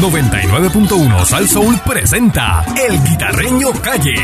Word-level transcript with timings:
99.1 0.00 1.24
Sal 1.24 1.48
Soul 1.48 1.78
presenta 1.84 2.64
El 2.76 3.02
Guitarreño 3.02 3.72
Calle. 3.82 4.16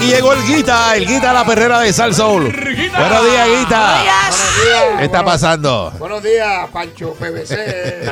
Aquí 0.00 0.10
llegó 0.10 0.32
el 0.32 0.42
Guita, 0.46 0.96
el 0.96 1.06
Guita 1.06 1.32
la 1.32 1.44
perrera 1.44 1.80
de 1.80 1.92
Sal 1.92 2.14
Soul. 2.14 2.44
Buenos 2.44 3.24
días, 3.30 3.48
Guita. 3.58 4.02
¿Qué 4.98 5.04
está 5.04 5.24
pasando? 5.24 5.92
Buenos 5.98 6.22
días, 6.22 6.68
Pancho 6.70 7.14
PVC. 7.14 8.08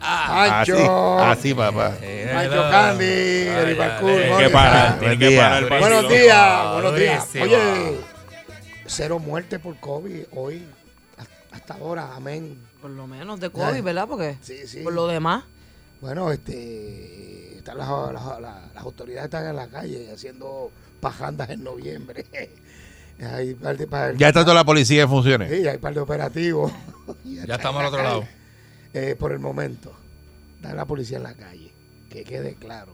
Así, 0.00 0.72
Pancho. 0.72 1.18
así, 1.20 1.54
papá. 1.54 1.92
Pancho 2.32 2.70
Candy, 2.70 3.04
Eric 3.04 3.78
Tiene 4.00 4.36
que 4.38 4.50
parar, 4.50 4.98
tiene 4.98 5.06
Buen 5.14 5.18
que 5.18 5.28
día. 5.28 5.40
parar 5.42 5.62
el 5.62 5.68
Buenos 5.68 6.08
días, 6.08 6.72
buenos 6.72 6.96
días. 6.96 7.28
Oye, 7.40 8.00
cero 8.86 9.18
muertes 9.18 9.60
por 9.60 9.76
COVID 9.78 10.24
hoy, 10.34 10.66
hasta 11.52 11.74
ahora, 11.74 12.10
amén. 12.16 12.58
Por 12.80 12.90
lo 12.90 13.06
menos 13.06 13.38
de 13.40 13.50
COVID, 13.50 13.82
¿verdad? 13.82 14.06
Porque 14.08 14.38
Sí, 14.40 14.66
sí. 14.66 14.80
por 14.80 14.92
lo 14.92 15.06
demás. 15.06 15.44
Bueno, 16.00 16.32
este, 16.32 17.51
están 17.62 17.78
las, 17.78 17.88
las- 17.88 18.40
las- 18.40 18.74
las 18.74 18.82
autoridades 18.84 19.24
están 19.26 19.46
en 19.46 19.56
la 19.56 19.68
calle 19.68 20.10
haciendo 20.12 20.70
pajandas 21.00 21.50
en 21.50 21.64
noviembre. 21.64 22.24
Hay 23.20 23.54
par 23.54 23.76
de, 23.76 23.86
par- 23.86 24.16
Ya 24.16 24.28
está 24.28 24.42
toda 24.42 24.54
la 24.54 24.64
policía 24.64 25.02
en 25.02 25.08
funciones. 25.08 25.48
Sí, 25.50 25.66
hay 25.68 25.78
par 25.78 25.94
de 25.94 26.00
operativos. 26.00 26.72
Ya 27.24 27.54
estamos 27.56 27.80
al 27.80 27.86
otro 27.88 28.02
lado. 28.02 28.24
Eh, 28.94 29.16
por 29.18 29.32
el 29.32 29.38
momento, 29.38 29.92
está 30.56 30.74
la 30.74 30.84
policía 30.86 31.16
en 31.18 31.22
la 31.24 31.34
calle. 31.34 31.70
Que 32.10 32.24
quede 32.24 32.54
claro. 32.54 32.92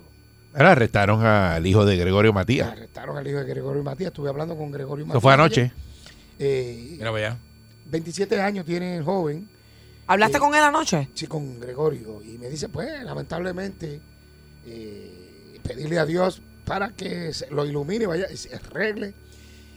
Ahora 0.55 0.73
arrestaron 0.73 1.25
al 1.25 1.67
hijo 1.67 1.85
de 1.85 1.97
Gregorio 1.97 2.33
Matías. 2.33 2.69
Arrestaron 2.69 3.17
al 3.17 3.27
hijo 3.27 3.39
de 3.39 3.45
Gregorio 3.45 3.83
Matías. 3.83 4.09
Estuve 4.09 4.29
hablando 4.31 4.57
con 4.57 4.71
Gregorio 4.71 5.05
Matías. 5.07 5.15
Eso 5.17 5.21
fue 5.21 5.33
anoche. 5.35 5.73
Eh, 6.39 6.89
Mira 6.99 7.11
para 7.13 7.27
allá. 7.29 7.39
27 7.87 8.41
años 8.41 8.65
tiene 8.67 8.97
el 8.99 9.05
joven. 9.05 9.49
¿Hablaste 10.07 10.39
Eh, 10.39 10.41
con 10.41 10.55
él 10.55 10.63
anoche? 10.63 11.09
Sí, 11.15 11.27
con 11.27 11.61
Gregorio. 11.61 12.23
Y 12.23 12.39
me 12.39 12.49
dice, 12.49 12.69
pues, 12.69 13.03
lamentablemente, 13.05 14.01
eh, 14.71 15.59
pedirle 15.63 15.99
a 15.99 16.07
Dios 16.07 16.41
para 16.65 16.91
que 16.91 17.33
se- 17.33 17.51
lo 17.51 17.65
ilumine, 17.67 18.07
vaya, 18.07 18.27
y 18.31 18.37
se 18.37 18.55
arregle 18.55 19.15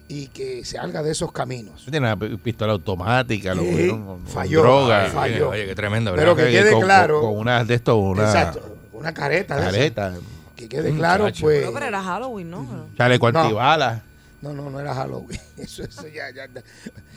y 0.08 0.28
que 0.28 0.66
se 0.66 0.76
salga 0.78 1.02
de 1.04 1.12
esos 1.12 1.32
caminos. 1.32 1.86
Tiene 1.90 2.00
una 2.14 2.18
pistola 2.38 2.74
automática, 2.74 3.56
lo 3.56 3.62
Sí, 3.64 3.70
cogieron 3.72 4.06
con, 4.06 4.20
con 4.20 4.28
falló, 4.28 4.62
droga. 4.62 5.10
Falló. 5.10 5.50
Oye, 5.52 5.66
qué 5.68 5.76
tremendo, 5.76 6.14
Pero 6.16 6.36
que 6.36 6.50
quede 6.52 6.72
con, 6.74 6.82
claro. 6.82 7.22
Con, 7.22 7.38
una 7.38 7.64
de 7.64 7.74
estos, 7.76 7.96
una 7.98 8.24
Exacto. 8.24 8.78
Una 8.94 9.14
careta. 9.14 9.56
de 9.56 9.62
careta, 9.64 10.14
Que 10.56 10.68
quede 10.70 10.92
Mm, 10.92 10.98
claro, 10.98 11.26
chacho. 11.30 11.42
pues. 11.44 11.66
No, 11.66 11.74
pero 11.74 11.86
era 11.88 12.04
Halloween, 12.04 12.52
¿no? 12.52 12.88
chaleco 12.98 13.32
No. 13.32 13.40
antibala. 13.40 14.04
No, 14.42 14.54
no, 14.54 14.70
no 14.70 14.80
era 14.80 14.94
Halloween. 14.94 15.40
Eso, 15.58 15.84
eso, 15.84 16.08
ya, 16.08 16.30
ya- 16.32 16.48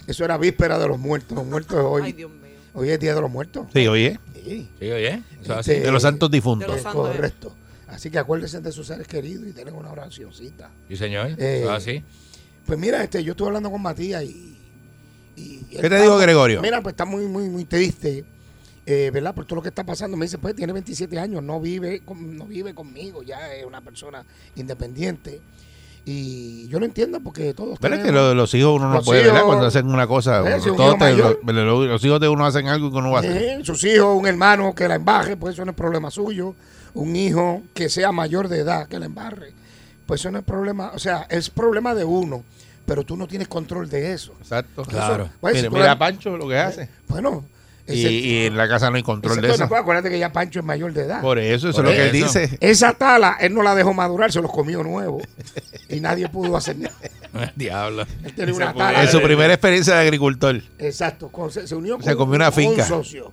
eso 0.06 0.24
era 0.24 0.36
víspera 0.38 0.78
de 0.78 0.86
los 0.88 0.98
muertos. 0.98 1.36
Los 1.36 1.46
muertos 1.46 1.76
es 1.78 1.84
hoy. 1.84 2.02
Ay, 2.04 2.12
Dios 2.12 2.30
mío. 2.30 2.40
Hoy 2.74 2.90
es 2.90 2.98
Día 3.00 3.14
de 3.14 3.20
los 3.20 3.30
Muertos. 3.30 3.66
Sí, 3.72 3.86
oye, 3.86 4.18
Sí, 4.34 4.68
Sí, 4.78 4.86
es 4.90 5.50
así. 5.50 5.70
Este, 5.72 5.80
de 5.80 5.92
los 5.92 6.02
santos 6.02 6.28
De 6.30 6.36
difuntos. 6.38 6.66
los 6.68 6.76
es 6.78 6.82
santos, 6.82 7.08
eh. 7.08 7.12
correcto. 7.16 7.54
Así 7.88 8.10
que 8.10 8.18
acuérdense 8.18 8.60
de 8.60 8.72
sus 8.72 8.86
seres 8.86 9.06
queridos 9.06 9.46
y 9.46 9.52
denle 9.52 9.72
una 9.72 9.90
oracióncita. 9.90 10.70
Sí, 10.88 10.96
señor. 10.96 11.30
Eh, 11.38 11.66
así. 11.70 12.02
Pues 12.66 12.78
mira, 12.78 13.02
este, 13.04 13.22
yo 13.22 13.32
estuve 13.32 13.48
hablando 13.48 13.70
con 13.70 13.82
Matías 13.82 14.22
y. 14.24 14.56
y 15.36 15.58
¿Qué 15.70 15.78
te 15.78 15.86
está- 15.86 16.00
dijo 16.00 16.16
Gregorio? 16.16 16.62
Mira, 16.62 16.80
pues 16.82 16.94
está 16.94 17.04
muy, 17.04 17.26
muy, 17.26 17.48
muy 17.50 17.64
triste, 17.66 18.24
eh, 18.86 19.10
¿verdad? 19.12 19.34
Por 19.34 19.44
todo 19.44 19.56
lo 19.56 19.62
que 19.62 19.68
está 19.68 19.84
pasando. 19.84 20.16
Me 20.16 20.24
dice, 20.26 20.38
pues 20.38 20.54
tiene 20.56 20.72
27 20.72 21.18
años, 21.18 21.42
no 21.42 21.60
vive, 21.60 22.00
con- 22.04 22.36
no 22.36 22.46
vive 22.46 22.74
conmigo, 22.74 23.22
ya 23.22 23.52
es 23.54 23.64
una 23.66 23.80
persona 23.82 24.24
independiente. 24.56 25.40
Y 26.06 26.68
yo 26.68 26.78
lo 26.78 26.84
entiendo 26.84 27.18
porque 27.20 27.54
todos. 27.54 27.78
Pero 27.80 27.94
es 27.94 28.00
que 28.00 28.06
tenemos- 28.08 28.28
lo- 28.28 28.34
los 28.34 28.52
hijos 28.54 28.76
uno 28.76 28.88
no 28.88 28.94
Los 28.96 29.04
puede, 29.06 29.20
¿verdad? 29.22 29.36
hijos- 29.36 29.46
Cuando 29.46 29.66
hacen 29.66 29.86
una 29.88 30.06
cosa, 30.06 30.40
Eh, 30.56 30.60
si 30.60 30.68
un 30.68 30.76
todos 30.76 30.90
hijo 30.90 30.98
te- 30.98 31.04
mayor. 31.12 31.40
lo- 31.44 31.52
lo- 31.64 31.84
los 31.86 32.04
hijos 32.04 32.20
de 32.20 32.28
uno 32.28 32.44
hacen 32.44 32.68
algo 32.68 32.90
que 32.90 32.96
uno 32.98 33.10
va 33.10 33.18
a 33.18 33.20
hacer. 33.20 33.36
Eh, 33.60 33.64
sus 33.64 33.82
hijos, 33.84 34.14
un 34.18 34.26
hermano 34.26 34.74
que 34.74 34.86
la 34.86 34.96
embarre, 34.96 35.36
pues 35.38 35.54
eso 35.54 35.64
no 35.64 35.70
es 35.70 35.76
problema 35.76 36.10
suyo. 36.10 36.54
Un 36.94 37.16
hijo 37.16 37.62
que 37.74 37.88
sea 37.88 38.12
mayor 38.12 38.48
de 38.48 38.60
edad 38.60 38.86
que 38.88 38.98
la 38.98 39.06
embarre, 39.06 39.52
pues 40.06 40.20
eso 40.20 40.30
no 40.30 40.38
es 40.38 40.44
problema. 40.44 40.92
O 40.94 40.98
sea, 40.98 41.26
es 41.28 41.50
problema 41.50 41.94
de 41.94 42.04
uno, 42.04 42.44
pero 42.86 43.02
tú 43.04 43.16
no 43.16 43.26
tienes 43.26 43.48
control 43.48 43.88
de 43.90 44.12
eso. 44.12 44.34
Exacto. 44.40 44.82
Claro. 44.82 45.28
Pues, 45.40 45.54
Mira, 45.56 45.68
tú 45.68 45.74
mira 45.76 45.92
a 45.92 45.98
Pancho 45.98 46.36
lo 46.36 46.48
que 46.48 46.56
hace. 46.58 46.88
Bueno, 47.08 47.44
Y, 47.88 48.00
y 48.06 48.46
en 48.46 48.56
la 48.56 48.66
casa 48.68 48.88
no 48.90 48.96
hay 48.96 49.02
control 49.02 49.40
de 49.40 49.48
eso. 49.50 49.58
no, 49.64 49.68
pues, 49.68 49.80
acuérdate 49.80 50.08
que 50.08 50.18
ya 50.18 50.32
Pancho 50.32 50.60
es 50.60 50.64
mayor 50.64 50.92
de 50.92 51.02
edad. 51.02 51.20
Por 51.20 51.38
eso, 51.38 51.68
eso 51.68 51.82
Por 51.82 51.86
es 51.86 51.90
lo 51.90 51.96
que 51.96 52.08
él 52.10 52.24
eso. 52.24 52.38
dice. 52.38 52.58
Esa 52.60 52.92
tala, 52.92 53.36
él 53.40 53.52
no 53.54 53.62
la 53.62 53.74
dejó 53.74 53.92
madurar, 53.92 54.30
se 54.32 54.40
los 54.40 54.50
comió 54.52 54.82
nuevo. 54.84 55.20
y 55.88 55.98
nadie 56.00 56.28
pudo 56.28 56.56
hacer 56.56 56.78
nada. 56.78 56.94
Diablo. 57.56 58.06
Él 58.22 58.32
tiene 58.34 58.52
una 58.52 58.72
tala. 58.72 59.02
En 59.02 59.08
su 59.10 59.20
primera 59.20 59.52
experiencia 59.52 59.94
de 59.96 60.00
agricultor. 60.02 60.62
Exacto, 60.78 61.28
con- 61.28 61.50
se, 61.50 61.66
se 61.66 61.74
unió 61.74 61.96
con, 61.96 62.04
Se 62.04 62.14
comió 62.14 62.36
una 62.36 62.46
con 62.46 62.54
finca. 62.54 62.82
un 62.84 62.88
socio. 62.88 63.32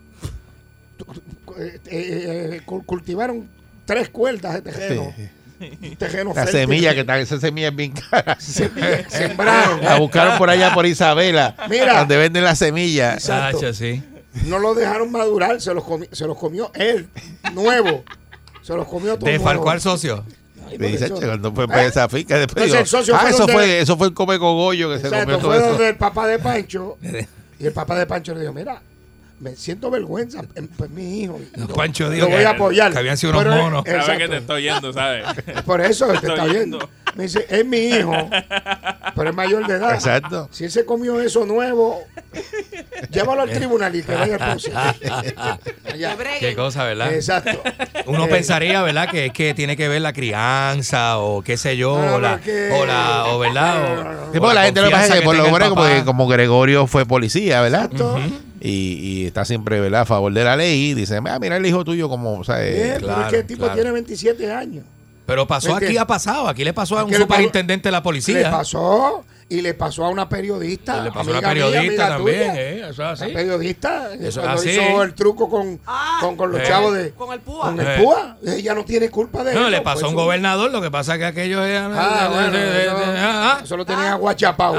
Eh, 1.57 1.79
eh, 1.85 2.49
eh, 2.55 2.61
cul- 2.65 2.85
cultivaron 2.85 3.47
tres 3.85 4.09
cuerdas 4.09 4.55
de 4.55 4.61
tejeno. 4.61 5.13
La 5.59 6.33
fértil. 6.33 6.51
semilla, 6.61 6.93
que 6.95 7.01
está, 7.01 7.19
esa 7.19 7.39
semilla 7.39 7.67
es 7.67 7.75
bien 7.75 7.91
cara. 7.93 8.35
Semilla- 8.39 9.05
sembraron. 9.09 9.81
La 9.83 9.99
buscaron 9.99 10.37
por 10.39 10.49
allá 10.49 10.73
por 10.73 10.85
Isabela, 10.87 11.55
Mira. 11.69 11.99
donde 11.99 12.17
venden 12.17 12.43
la 12.43 12.55
semilla. 12.55 13.13
Exacto. 13.13 13.71
Sí. 13.73 14.01
No 14.45 14.57
lo 14.59 14.73
dejaron 14.73 15.11
madurar, 15.11 15.61
se 15.61 15.73
los, 15.73 15.83
comi- 15.83 16.07
se 16.11 16.25
los 16.25 16.37
comió 16.37 16.71
él, 16.73 17.07
nuevo. 17.53 18.03
Se 18.63 18.73
los 18.73 18.87
comió 18.87 19.17
todo 19.19 19.29
¿Desfalcó 19.29 19.63
nuevo. 19.65 19.69
al 19.71 19.81
socio? 19.81 20.25
Ay, 20.67 20.77
Me 20.79 20.87
dice, 20.87 21.05
eso. 21.05 21.19
"Che, 21.19 21.25
cuando 21.25 21.51
fue 21.53 21.67
para 21.67 21.83
¿Eh? 21.83 21.87
esa 21.87 22.07
finca, 22.07 22.37
después 22.37 22.63
Entonces 22.65 22.71
digo, 22.71 22.79
el 22.81 22.87
socio 22.87 23.15
ah, 23.15 23.19
fue 23.19 23.29
eso 23.31 23.47
fue, 23.47 23.79
eso 23.81 23.97
fue 23.97 24.07
el 24.07 24.13
come 24.13 24.39
cogollo 24.39 24.89
que 24.89 24.99
se 24.99 25.07
Exacto, 25.07 25.25
comió 25.25 25.37
todo 25.39 25.51
fue 25.51 25.57
eso. 25.59 25.69
donde 25.71 25.89
el 25.89 25.95
papá 25.97 26.27
de 26.27 26.39
Pancho. 26.39 26.97
y 27.59 27.65
el 27.67 27.73
papá 27.73 27.99
de 27.99 28.05
Pancho 28.07 28.33
le 28.33 28.41
dijo, 28.41 28.53
mira, 28.53 28.81
me 29.41 29.55
siento 29.55 29.89
vergüenza, 29.91 30.41
em, 30.55 30.67
pues 30.67 30.89
mi 30.91 31.21
hijo. 31.23 31.39
No, 31.57 31.67
lo- 31.67 31.73
Pancho 31.73 32.09
dijo 32.09 32.27
voy 32.27 32.37
que- 32.39 32.45
a 32.45 32.51
apoyar. 32.51 32.91
que 32.93 32.99
habían 32.99 33.17
sido 33.17 33.31
unos 33.33 33.43
Pero, 33.43 33.55
eh, 33.55 33.61
monos. 33.61 33.83
Sabes 33.85 34.17
que 34.19 34.27
te 34.29 34.37
estoy 34.37 34.63
yendo, 34.63 34.93
¿sabes? 34.93 35.25
Por 35.65 35.81
eso 35.81 36.07
te 36.07 36.13
Estoy 36.15 36.29
está 36.31 36.45
viendo. 36.45 36.77
viendo. 36.77 36.89
Me 37.15 37.23
dice, 37.23 37.45
es 37.49 37.65
mi 37.65 37.77
hijo, 37.89 38.13
pero 39.17 39.29
es 39.31 39.35
mayor 39.35 39.67
de 39.67 39.73
edad. 39.73 39.93
Exacto. 39.95 40.47
Si 40.49 40.63
él 40.63 40.71
se 40.71 40.85
comió 40.85 41.19
eso 41.19 41.45
nuevo, 41.45 41.99
llévalo 43.11 43.41
al 43.41 43.49
tribunal 43.49 43.93
y 43.93 44.01
que 44.01 44.13
vaya. 44.15 44.37
Allá. 45.85 46.17
Qué 46.39 46.55
cosa, 46.55 46.85
¿verdad? 46.85 47.13
Exacto. 47.13 47.61
Uno 48.05 48.25
Eh, 48.25 48.29
pensaría, 48.29 48.81
¿verdad? 48.81 49.09
Que 49.09 49.25
es 49.25 49.33
que 49.33 49.53
tiene 49.53 49.75
que 49.75 49.89
ver 49.89 50.01
la 50.01 50.13
crianza 50.13 51.17
o 51.17 51.41
qué 51.41 51.57
sé 51.57 51.75
yo, 51.75 51.97
No, 51.99 52.05
no, 52.11 52.15
o 52.15 52.19
la, 52.21 52.39
o 52.79 52.85
la, 52.85 53.25
o 53.27 53.39
verdad, 53.39 53.75
o, 53.83 53.95
No, 53.95 54.03
no, 54.03 54.11
no. 54.13 54.31
Sí, 54.31 54.37
o 54.37 54.41
porque 54.41 54.55
la 54.55 54.63
gente 54.63 54.81
lo 54.81 54.87
que 54.87 54.93
pasa 54.93 55.15
que 55.15 55.21
por 55.21 55.35
lo 55.35 55.43
menos 55.51 55.69
como, 55.69 56.05
como 56.05 56.27
Gregorio 56.27 56.87
fue 56.87 57.05
policía, 57.05 57.59
¿verdad? 57.59 57.89
Exacto. 57.91 58.19
Y, 58.61 58.69
y 59.21 59.25
está 59.25 59.43
siempre, 59.43 59.79
¿verdad? 59.79 60.01
A 60.01 60.05
favor 60.05 60.31
de 60.31 60.43
la 60.43 60.55
ley. 60.55 60.91
Y 60.91 60.93
dice, 60.93 61.19
ah, 61.25 61.39
mira 61.39 61.57
el 61.57 61.65
hijo 61.65 61.83
tuyo 61.83 62.07
como, 62.09 62.41
eh, 62.43 62.45
pero 62.47 62.93
es 62.93 62.99
claro, 62.99 63.29
que 63.31 63.37
el 63.37 63.45
tipo 63.47 63.59
claro. 63.63 63.73
tiene 63.75 63.91
27 63.91 64.51
años. 64.51 64.85
Pero 65.25 65.47
pasó 65.47 65.75
¿Me 65.79 65.85
aquí, 65.85 65.97
ha 65.97 66.05
pasado. 66.05 66.47
Aquí 66.47 66.63
le 66.63 66.73
pasó 66.73 66.97
a 66.99 67.03
un 67.03 67.11
le 67.11 67.17
superintendente 67.17 67.87
de 67.87 67.91
la 67.91 67.99
Le 67.99 68.03
policía. 68.03 68.51
pasó 68.51 69.23
y 69.47 69.61
le 69.61 69.73
pasó 69.73 70.05
a 70.05 70.09
una 70.09 70.27
periodista. 70.27 70.99
Y 70.99 71.03
le 71.05 71.11
pasó 71.11 71.29
a 71.33 71.39
una 71.39 71.47
periodista 71.49 72.05
mía, 72.07 72.15
también. 72.17 72.51
¿eh? 72.55 72.79
Eso 72.79 72.89
es 72.89 72.97
La 72.97 73.11
así. 73.11 73.25
periodista 73.27 74.13
Eso 74.13 74.27
es 74.27 74.37
cuando 74.37 74.61
así. 74.61 74.69
hizo 74.71 75.03
el 75.03 75.13
truco 75.13 75.49
con, 75.49 75.79
Ah, 75.87 76.17
con, 76.21 76.35
con 76.35 76.51
los 76.51 76.59
eh, 76.61 76.63
chavos 76.67 76.93
de 76.95 77.11
con 77.11 77.31
el 77.33 77.39
púa. 77.39 77.61
con 77.65 77.79
el 77.79 77.87
Eh. 77.87 77.99
púa. 78.03 78.37
Ella 78.45 78.73
no 78.73 78.83
tiene 78.83 79.09
culpa 79.09 79.43
de 79.43 79.51
eso. 79.51 79.59
No, 79.59 79.69
le 79.69 79.81
pasó 79.81 80.05
a 80.05 80.09
un 80.09 80.15
pues, 80.15 80.25
gobernador, 80.25 80.71
lo 80.71 80.81
que 80.81 80.91
pasa 80.91 81.13
es 81.13 81.19
que 81.19 81.25
aquellos 81.25 81.65
eran... 81.65 81.93
Ah, 81.95 82.29
bueno, 82.31 82.57
ah, 82.57 83.57
ah. 83.57 83.61
eso 83.63 83.77
lo 83.77 83.85
tenía 83.85 84.15
guachapao. 84.15 84.75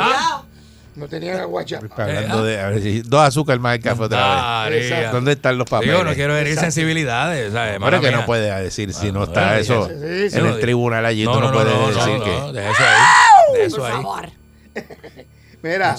No 0.94 1.08
tenía 1.08 1.34
la 1.36 1.44
guachapa. 1.46 2.02
Hablando 2.04 2.44
de 2.44 2.60
a 2.60 2.68
ver 2.68 2.82
si- 2.82 3.00
dos 3.02 3.22
azúcar 3.22 3.58
más 3.58 3.76
el 3.76 3.82
café 3.82 4.02
otra 4.02 4.68
vez. 4.68 5.10
¿Dónde 5.10 5.32
están 5.32 5.56
los 5.56 5.68
papeles? 5.68 5.94
Digo, 5.94 6.04
no 6.04 6.14
quiero 6.14 6.36
herir 6.36 6.52
Exacto. 6.52 6.72
sensibilidades. 6.72 7.52
¿sabes? 7.52 7.80
Ahora 7.80 8.00
que 8.00 8.10
no 8.10 8.26
puede 8.26 8.62
decir 8.62 8.92
si 8.92 9.10
no 9.10 9.22
Ah, 9.22 9.24
está 9.24 9.58
eso 9.58 9.88
sí, 9.88 9.94
sí, 10.00 10.30
sí. 10.30 10.38
en 10.38 10.46
el 10.46 10.60
tribunal 10.60 11.06
allí, 11.06 11.24
tú 11.24 11.40
no, 11.40 11.50
puedes 11.52 11.94
decir 11.96 12.18
no, 12.18 12.24
que. 12.24 12.30
no, 12.30 12.52
de 12.52 12.70
eso 12.70 12.82
ahí. 12.82 13.54
De 13.58 13.64
eso 13.64 13.76
Por 13.78 13.86
ahí. 13.86 13.92
favor. 13.92 14.28
Mira, 15.62 15.96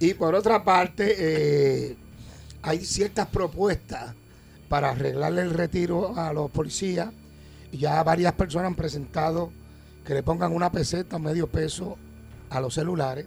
y 0.00 0.14
por 0.14 0.34
otra 0.34 0.62
parte, 0.64 1.14
eh, 1.18 1.96
hay 2.62 2.84
ciertas 2.84 3.26
propuestas 3.28 4.12
para 4.68 4.90
arreglarle 4.90 5.42
el 5.42 5.50
retiro 5.54 6.18
a 6.18 6.32
los 6.32 6.50
policías. 6.50 7.08
Ya 7.72 8.02
varias 8.02 8.32
personas 8.34 8.66
han 8.68 8.74
presentado 8.74 9.50
que 10.06 10.14
le 10.14 10.22
pongan 10.22 10.52
una 10.52 10.70
peseta 10.70 11.16
o 11.16 11.18
medio 11.18 11.46
peso 11.46 11.96
a 12.50 12.60
los 12.60 12.74
celulares. 12.74 13.26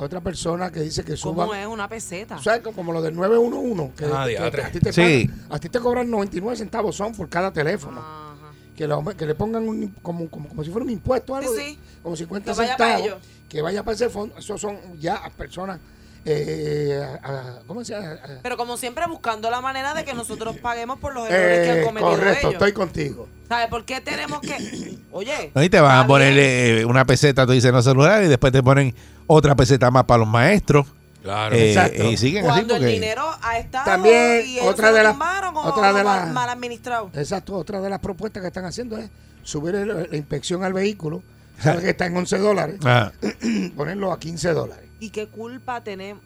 Otra 0.00 0.20
persona 0.20 0.70
que 0.72 0.80
dice 0.80 1.04
que 1.04 1.16
suban. 1.16 1.46
¿Cómo 1.48 1.54
es 1.54 1.66
una 1.66 1.86
peseta? 1.88 2.36
O 2.36 2.42
sea, 2.42 2.62
como 2.62 2.92
lo 2.92 3.02
del 3.02 3.14
911, 3.14 3.92
que, 3.96 4.04
Ah, 4.06 4.26
que 4.26 4.62
a, 4.62 4.70
ti 4.72 4.80
te 4.80 4.92
Sí. 4.92 5.28
pagan- 5.28 5.46
a 5.50 5.58
ti 5.58 5.68
te 5.68 5.78
cobran 5.78 6.10
99 6.10 6.56
centavos 6.56 6.96
son 6.96 7.12
por 7.14 7.28
cada 7.28 7.52
teléfono. 7.52 8.00
Ajá. 8.00 8.34
Que, 8.74 8.86
lo- 8.86 9.04
que 9.04 9.26
le 9.26 9.34
pongan 9.34 9.68
un, 9.68 9.88
como, 10.00 10.28
como, 10.30 10.48
como 10.48 10.64
si 10.64 10.70
fuera 10.70 10.84
un 10.86 10.90
impuesto 10.90 11.34
o 11.34 11.36
algo, 11.36 11.50
Sí, 11.54 11.56
de- 11.60 11.68
sí. 11.70 11.78
como 12.02 12.16
50 12.16 12.52
Que 12.52 12.58
vaya 12.58 12.76
para 12.78 12.96
centavos, 12.96 13.06
ellos. 13.20 13.28
que 13.48 13.60
vaya 13.62 13.82
para 13.84 13.94
ese 13.94 14.08
fondo. 14.08 14.34
Esos 14.38 14.58
son 14.60 14.78
ya 14.98 15.20
personas, 15.36 15.78
eh, 16.24 17.02
a- 17.22 17.28
a- 17.28 17.58
¿cómo 17.66 17.84
se 17.84 17.94
llama? 17.94 18.12
A- 18.12 18.40
Pero 18.42 18.56
como 18.56 18.76
siempre 18.76 19.06
buscando 19.06 19.50
la 19.50 19.60
manera 19.60 19.94
de 19.94 20.04
que 20.04 20.12
nosotros 20.14 20.56
paguemos 20.62 20.98
por 20.98 21.14
los 21.14 21.28
errores 21.28 21.60
que 21.66 21.70
han 21.72 21.78
Eh, 21.78 21.82
cometido 21.84 22.10
correcto, 22.10 22.38
ellos. 22.48 22.52
estoy 22.54 22.72
contigo. 22.72 23.28
¿Sabes 23.48 23.68
por 23.68 23.84
qué 23.84 24.00
tenemos 24.00 24.40
que...? 24.40 24.98
Oye... 25.12 25.50
No, 25.54 25.62
y 25.62 25.68
te 25.70 25.80
van 25.80 25.98
a 25.98 26.06
poner 26.06 26.34
eh, 26.36 26.84
una 26.84 27.04
peseta, 27.04 27.46
tú 27.46 27.52
dices, 27.52 27.68
en 27.70 27.74
los 27.74 27.84
celulares, 27.84 28.26
y 28.26 28.28
después 28.30 28.52
te 28.52 28.62
ponen 28.62 28.94
otra 29.26 29.54
peseta 29.54 29.90
más 29.90 30.04
para 30.04 30.18
los 30.18 30.28
maestros. 30.28 30.86
Claro. 31.22 31.54
eh, 31.54 31.68
Exacto. 31.72 32.04
y 32.04 32.16
siguen 32.16 32.46
así 32.46 32.54
Cuando 32.60 32.74
el 32.76 32.80
porque. 32.80 32.94
dinero 32.94 33.24
ha 33.42 33.58
estado 33.58 33.84
También 33.84 34.42
y 34.46 34.58
ellos 34.58 34.66
otra 34.72 34.90
de 34.90 35.02
las- 35.02 35.14
otra 35.54 35.88
de 35.92 36.02
las- 36.02 36.24
mal, 36.24 36.32
mal 36.32 36.48
administrado. 36.48 37.10
Exacto, 37.14 37.54
otra 37.56 37.80
de 37.82 37.90
las 37.90 37.98
propuestas 37.98 38.40
que 38.40 38.46
están 38.46 38.64
haciendo 38.64 38.96
es 38.96 39.10
subir 39.42 39.74
el- 39.74 40.08
la 40.10 40.16
inspección 40.16 40.64
al 40.64 40.72
vehículo, 40.72 41.22
sabes 41.62 41.80
que 41.84 41.90
está 41.90 42.06
en 42.06 42.16
11 42.16 42.38
dólares, 42.38 42.76
Ah, 42.84 43.12
ponerlo 43.76 44.12
a 44.12 44.18
15 44.18 44.52
dólares. 44.52 44.88
¿Y 45.00 45.10
qué 45.10 45.26
culpa 45.26 45.82
tenemos? 45.82 46.22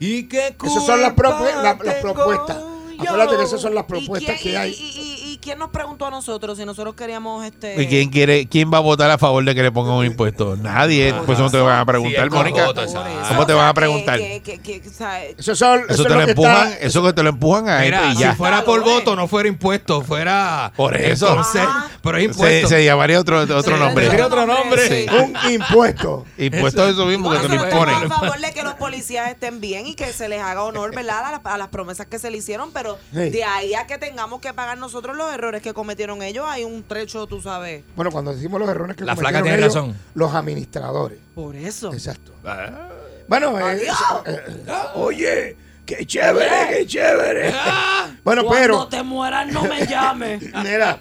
¿Y 0.00 0.24
qué 0.24 0.56
Esas 0.64 0.86
son 0.86 1.00
las, 1.00 1.12
Culpa 1.12 1.38
propu- 1.40 1.62
la- 1.62 1.78
las 1.84 1.94
propuestas. 1.96 2.56
Acuérdate 2.98 3.36
que 3.36 3.42
esas 3.42 3.60
son 3.60 3.74
las 3.74 3.84
¿Y 3.84 3.88
propuestas 3.88 4.40
quién- 4.40 4.52
que 4.54 4.58
hay. 4.58 4.72
Y, 4.72 4.74
y- 4.74 5.14
y 5.14 5.17
quién 5.48 5.58
nos 5.58 5.70
preguntó 5.70 6.04
a 6.06 6.10
nosotros 6.10 6.58
si 6.58 6.66
nosotros 6.66 6.94
queríamos 6.94 7.42
este... 7.42 7.82
¿Y 7.82 7.86
quién 7.86 8.10
quiere, 8.10 8.46
quién 8.48 8.70
va 8.70 8.76
a 8.76 8.80
votar 8.80 9.10
a 9.10 9.16
favor 9.16 9.42
de 9.42 9.54
que 9.54 9.62
le 9.62 9.72
pongan 9.72 9.94
un 9.94 10.04
impuesto? 10.04 10.56
Nadie. 10.56 11.14
Pues 11.24 11.38
eso 11.38 11.48
te 11.50 11.56
van 11.58 11.78
a 11.80 11.86
preguntar, 11.86 12.24
Sí, 12.24 12.30
Mónica. 12.30 12.66
voto, 12.66 12.82
¿Cómo 13.28 13.46
te 13.46 13.54
van 13.54 13.68
a 13.68 13.72
preguntar? 13.72 14.18
que- 14.18 14.42
que- 14.42 14.58
que- 14.60 14.80
que, 14.82 14.88
o 14.88 14.92
sea, 14.92 15.24
Eso, 15.24 15.56
son, 15.56 15.80
Eso 15.88 15.92
eso 15.94 16.02
te 16.02 16.08
es 16.10 16.14
lo 16.14 16.20
lo 16.20 16.24
que 16.26 16.30
empujan, 16.32 16.68
está- 16.72 16.86
eso 16.86 17.02
que 17.02 17.12
te 17.14 17.22
lo 17.22 17.28
empujan 17.30 17.68
a 17.70 17.78
Mira, 17.80 17.98
esto 18.00 18.08
y 18.12 18.16
si 18.16 18.22
ya. 18.24 18.34
fuera 18.34 18.62
por 18.62 18.84
voto, 18.84 19.14
eh. 19.14 19.16
no 19.16 19.26
fuera 19.26 19.48
impuesto, 19.48 20.02
fuera. 20.02 20.70
Por 20.76 20.94
eso. 20.96 21.28
Entonces, 21.30 21.62
pero 22.02 22.18
es 22.18 22.24
Se, 22.24 22.28
impuesto. 22.30 22.68
se 22.68 22.84
llamaría 22.84 23.18
otro, 23.18 23.40
otro 23.40 23.76
nombre. 23.78 24.22
Otro 24.22 24.44
nombre. 24.46 24.86
sí. 24.88 25.06
un 25.10 25.50
impuesto. 25.52 26.26
Impuesto 26.36 26.86
es 26.86 26.92
eso 26.94 27.06
mismo 27.06 27.30
que 27.30 27.38
te 27.38 27.48
lo 27.48 27.54
imponen. 27.54 27.94
a 27.94 28.08
favor 28.08 28.38
de 28.38 28.52
que 28.52 28.62
los 28.62 28.74
policías 28.74 29.30
estén 29.30 29.60
bien 29.62 29.86
y 29.86 29.94
que 29.94 30.12
se 30.12 30.28
les 30.28 30.42
haga 30.42 30.62
honor, 30.64 30.94
¿verdad? 30.94 31.24
A 31.24 31.30
las, 31.32 31.40
a 31.44 31.56
las 31.56 31.68
promesas 31.68 32.06
que 32.06 32.18
se 32.18 32.30
le 32.30 32.36
hicieron, 32.36 32.70
pero 32.72 32.98
Sí. 33.12 33.30
de 33.30 33.44
ahí 33.44 33.74
a 33.74 33.86
que 33.86 33.96
tengamos 33.96 34.40
que 34.40 34.52
pagar 34.52 34.76
nosotros 34.78 35.16
los 35.16 35.32
errores 35.38 35.62
que 35.62 35.72
cometieron 35.72 36.22
ellos, 36.22 36.44
hay 36.48 36.64
un 36.64 36.82
trecho, 36.82 37.26
tú 37.26 37.40
sabes. 37.40 37.84
Bueno, 37.96 38.10
cuando 38.10 38.34
decimos 38.34 38.60
los 38.60 38.68
errores 38.68 38.96
que 38.96 39.04
La 39.04 39.14
flaca 39.16 39.38
cometieron 39.38 39.44
tiene 39.44 39.58
ellos, 39.58 39.74
razón. 39.74 39.96
Los 40.14 40.34
administradores. 40.34 41.18
Por 41.34 41.56
eso. 41.56 41.92
Exacto. 41.92 42.32
Ah. 42.44 42.88
Bueno, 43.28 43.58
eh, 43.60 43.82
eso- 43.82 44.22
eh, 44.26 44.40
oye, 44.94 45.56
qué 45.86 46.04
chévere, 46.06 46.50
qué 46.70 46.86
chévere. 46.86 47.52
bueno, 48.24 48.44
Cuando 48.44 48.60
pero, 48.60 48.88
te 48.88 49.02
mueras, 49.02 49.52
no 49.52 49.62
me 49.64 49.86
llames. 49.86 50.42
mira, 50.64 51.00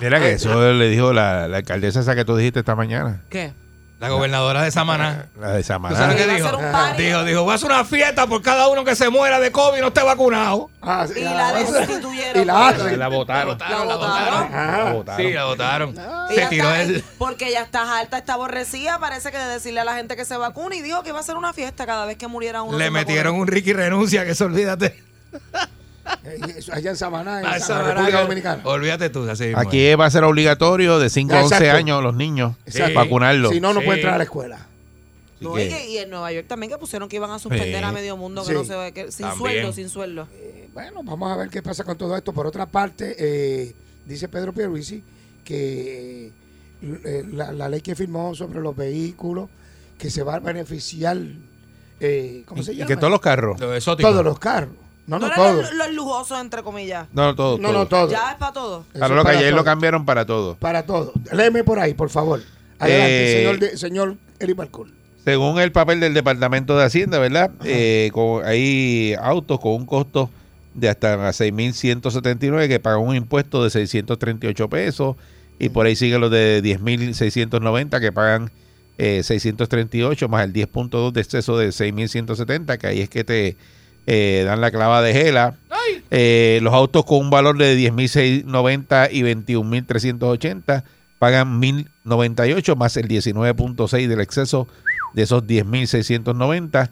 Mira 0.00 0.18
que 0.20 0.32
eso 0.32 0.72
le 0.72 0.88
dijo 0.88 1.12
la, 1.12 1.48
la 1.48 1.58
alcaldesa 1.58 2.00
esa 2.00 2.14
que 2.14 2.24
tú 2.24 2.36
dijiste 2.36 2.60
esta 2.60 2.74
mañana. 2.74 3.22
¿Qué? 3.30 3.52
La 4.00 4.08
gobernadora 4.10 4.62
de 4.62 4.70
Samaná. 4.70 5.26
La 5.40 5.48
de 5.52 5.62
¿Tú 5.62 5.66
sabes 5.66 5.66
Samaná. 5.66 6.14
qué 6.14 6.26
va 6.26 6.32
a 6.32 6.36
dijo? 6.36 6.96
Dijo, 6.96 7.24
dijo, 7.24 7.42
voy 7.42 7.50
a 7.52 7.54
hacer 7.56 7.66
una 7.70 7.84
fiesta 7.84 8.28
por 8.28 8.42
cada 8.42 8.68
uno 8.68 8.84
que 8.84 8.94
se 8.94 9.08
muera 9.10 9.40
de 9.40 9.50
COVID 9.50 9.78
y 9.78 9.80
no 9.80 9.88
esté 9.88 10.04
vacunado. 10.04 10.70
ah, 10.82 11.04
sí, 11.12 11.18
Y 11.20 11.24
ah, 11.24 11.34
la 11.34 11.52
destituyeron. 11.54 12.42
y 12.42 12.44
la 12.44 12.68
hacen. 12.68 12.96
La 12.98 13.08
votaron. 13.08 13.58
La 13.58 13.84
votaron. 13.84 15.04
Sí, 15.16 15.32
la 15.32 15.44
votaron. 15.46 15.96
Se 16.28 16.46
tiró 16.46 16.68
está- 16.70 16.82
el... 16.82 17.04
Porque 17.18 17.50
ya 17.50 17.62
está 17.62 17.98
alta, 17.98 18.18
está 18.18 18.34
aborrecida, 18.34 19.00
parece 19.00 19.32
que 19.32 19.38
de 19.38 19.46
decirle 19.46 19.80
a 19.80 19.84
la 19.84 19.94
gente 19.94 20.14
que 20.14 20.24
se 20.24 20.36
vacune 20.36 20.76
y 20.76 20.82
dijo 20.82 21.02
que 21.02 21.08
iba 21.08 21.18
a 21.18 21.22
hacer 21.22 21.36
una 21.36 21.52
fiesta 21.52 21.84
cada 21.84 22.06
vez 22.06 22.16
que 22.16 22.28
muriera 22.28 22.62
uno. 22.62 22.78
Le 22.78 22.90
metieron 22.92 23.34
un 23.34 23.48
Ricky 23.48 23.72
renuncia, 23.72 24.24
que 24.24 24.30
eso 24.30 24.44
olvídate. 24.44 25.02
Eh, 26.24 26.60
allá 26.72 26.90
en 26.90 26.96
Samaná, 26.96 27.40
en 27.40 27.46
Ah, 27.46 27.58
República 27.92 28.20
Dominicana. 28.22 28.62
Olvídate 28.64 29.10
tú, 29.10 29.28
así 29.28 29.44
mismo 29.44 29.58
Aquí 29.60 29.94
va 29.94 30.06
a 30.06 30.10
ser 30.10 30.24
obligatorio 30.24 30.98
de 30.98 31.10
5 31.10 31.34
a 31.34 31.42
11 31.42 31.54
Exacto. 31.56 31.76
años 31.76 32.02
los 32.02 32.14
niños 32.14 32.54
vacunarlos. 32.94 33.52
Si 33.52 33.60
no, 33.60 33.72
no 33.72 33.80
Sí. 33.80 33.86
puede 33.86 33.98
entrar 33.98 34.14
a 34.14 34.18
la 34.18 34.24
escuela. 34.24 34.56
Así 34.56 35.44
No, 35.44 35.54
que- 35.54 35.66
y, 35.66 35.68
que- 35.68 35.88
y 35.90 35.98
en 35.98 36.10
Nueva 36.10 36.32
York 36.32 36.46
también 36.48 36.70
que 36.72 36.78
pusieron 36.78 37.08
que 37.08 37.16
iban 37.16 37.30
a 37.30 37.38
suspender 37.38 37.78
Sí. 37.78 37.84
a 37.84 37.92
medio 37.92 38.16
mundo, 38.16 38.42
que 38.42 38.48
Sí. 38.48 38.54
no 38.54 38.64
se 38.64 38.92
que, 38.92 39.12
sin 39.12 39.26
También. 39.26 39.38
sueldo, 39.38 39.72
sin 39.72 39.88
sueldo. 39.88 40.28
Eh, 40.34 40.68
bueno, 40.74 41.02
vamos 41.04 41.30
a 41.32 41.36
ver 41.36 41.48
qué 41.48 41.62
pasa 41.62 41.84
con 41.84 41.96
todo 41.96 42.16
esto. 42.16 42.32
Por 42.32 42.46
otra 42.46 42.66
parte, 42.66 43.14
eh, 43.18 43.74
dice 44.04 44.28
Pedro 44.28 44.52
Pierluisi 44.52 45.02
que 45.44 46.32
eh, 46.82 47.24
la, 47.32 47.52
la 47.52 47.68
ley 47.68 47.80
que 47.80 47.94
firmó 47.94 48.34
sobre 48.34 48.60
los 48.60 48.74
vehículos, 48.76 49.48
que 49.98 50.10
se 50.10 50.22
va 50.22 50.36
a 50.36 50.38
beneficiar, 50.40 51.16
eh, 52.00 52.42
¿cómo 52.46 52.62
se 52.62 52.72
y 52.72 52.76
llama? 52.76 52.88
que 52.88 52.96
todos 52.96 53.10
los 53.10 53.20
carros. 53.20 53.58
Lo. 53.60 53.96
Todos 53.96 54.24
los 54.24 54.38
carros. 54.38 54.74
No, 55.08 55.18
No, 55.18 55.30
todos. 55.34 55.56
los, 55.56 55.74
los 55.74 55.90
lujosos, 55.94 56.40
entre 56.40 56.62
comillas. 56.62 57.08
No, 57.12 57.24
no, 57.24 57.34
todos. 57.34 57.58
No, 57.58 57.72
no, 57.72 57.86
todos. 57.88 58.10
Ya 58.10 58.30
es 58.32 58.36
para 58.36 58.52
todos. 58.52 58.84
Eso 58.90 58.98
Claro, 58.98 59.14
lo 59.16 59.24
que 59.24 59.30
ayer 59.32 59.52
lo 59.54 59.64
cambiaron 59.64 60.04
para 60.04 60.24
todos. 60.26 60.56
Para 60.58 60.84
todos. 60.84 61.12
Léeme 61.32 61.64
por 61.64 61.80
ahí, 61.80 61.94
por 61.94 62.10
favor. 62.10 62.40
Adelante, 62.78 63.32
Eh, 63.32 63.36
señor, 63.38 63.58
de- 63.58 63.76
señor 63.76 64.16
Eric 64.38 64.56
Balcour. 64.56 64.88
Según 65.24 65.58
el 65.60 65.72
papel 65.72 65.98
del 66.00 66.14
Departamento 66.14 66.78
de 66.78 66.84
Hacienda, 66.84 67.18
¿verdad? 67.18 67.50
Eh, 67.64 68.10
con- 68.12 68.44
hay 68.46 69.14
autos 69.20 69.58
con 69.60 69.72
un 69.72 69.84
costo 69.86 70.30
de 70.74 70.88
hasta 70.88 71.16
6.179 71.32 72.68
que 72.68 72.78
pagan 72.78 73.00
un 73.00 73.16
impuesto 73.16 73.64
de 73.64 73.70
638 73.70 74.68
pesos 74.68 75.16
y 75.58 75.70
por 75.70 75.86
ahí 75.86 75.96
siguen 75.96 76.20
los 76.20 76.30
de 76.30 76.62
10.690 76.62 78.00
que 78.00 78.12
pagan 78.12 78.50
eh, 78.98 79.22
638 79.24 80.28
más 80.28 80.44
el 80.44 80.52
10.2 80.52 81.12
de 81.12 81.20
exceso 81.20 81.56
de 81.58 81.68
6.170 81.72 82.78
que 82.78 82.86
ahí 82.86 83.00
es 83.00 83.08
que 83.08 83.24
te 83.24 83.56
eh, 84.10 84.42
dan 84.46 84.60
la 84.62 84.70
clava 84.70 85.02
de 85.02 85.12
gela. 85.12 85.54
Eh, 86.10 86.60
los 86.62 86.72
autos 86.72 87.04
con 87.04 87.18
un 87.18 87.28
valor 87.30 87.58
de 87.58 87.76
10.690 87.76 89.08
y 89.12 89.20
21.380 89.22 90.82
pagan 91.18 91.60
1.098 91.60 92.74
más 92.76 92.96
el 92.96 93.06
19.6 93.08 94.06
del 94.06 94.20
exceso 94.20 94.66
de 95.14 95.22
esos 95.24 95.44
10.690 95.44 96.88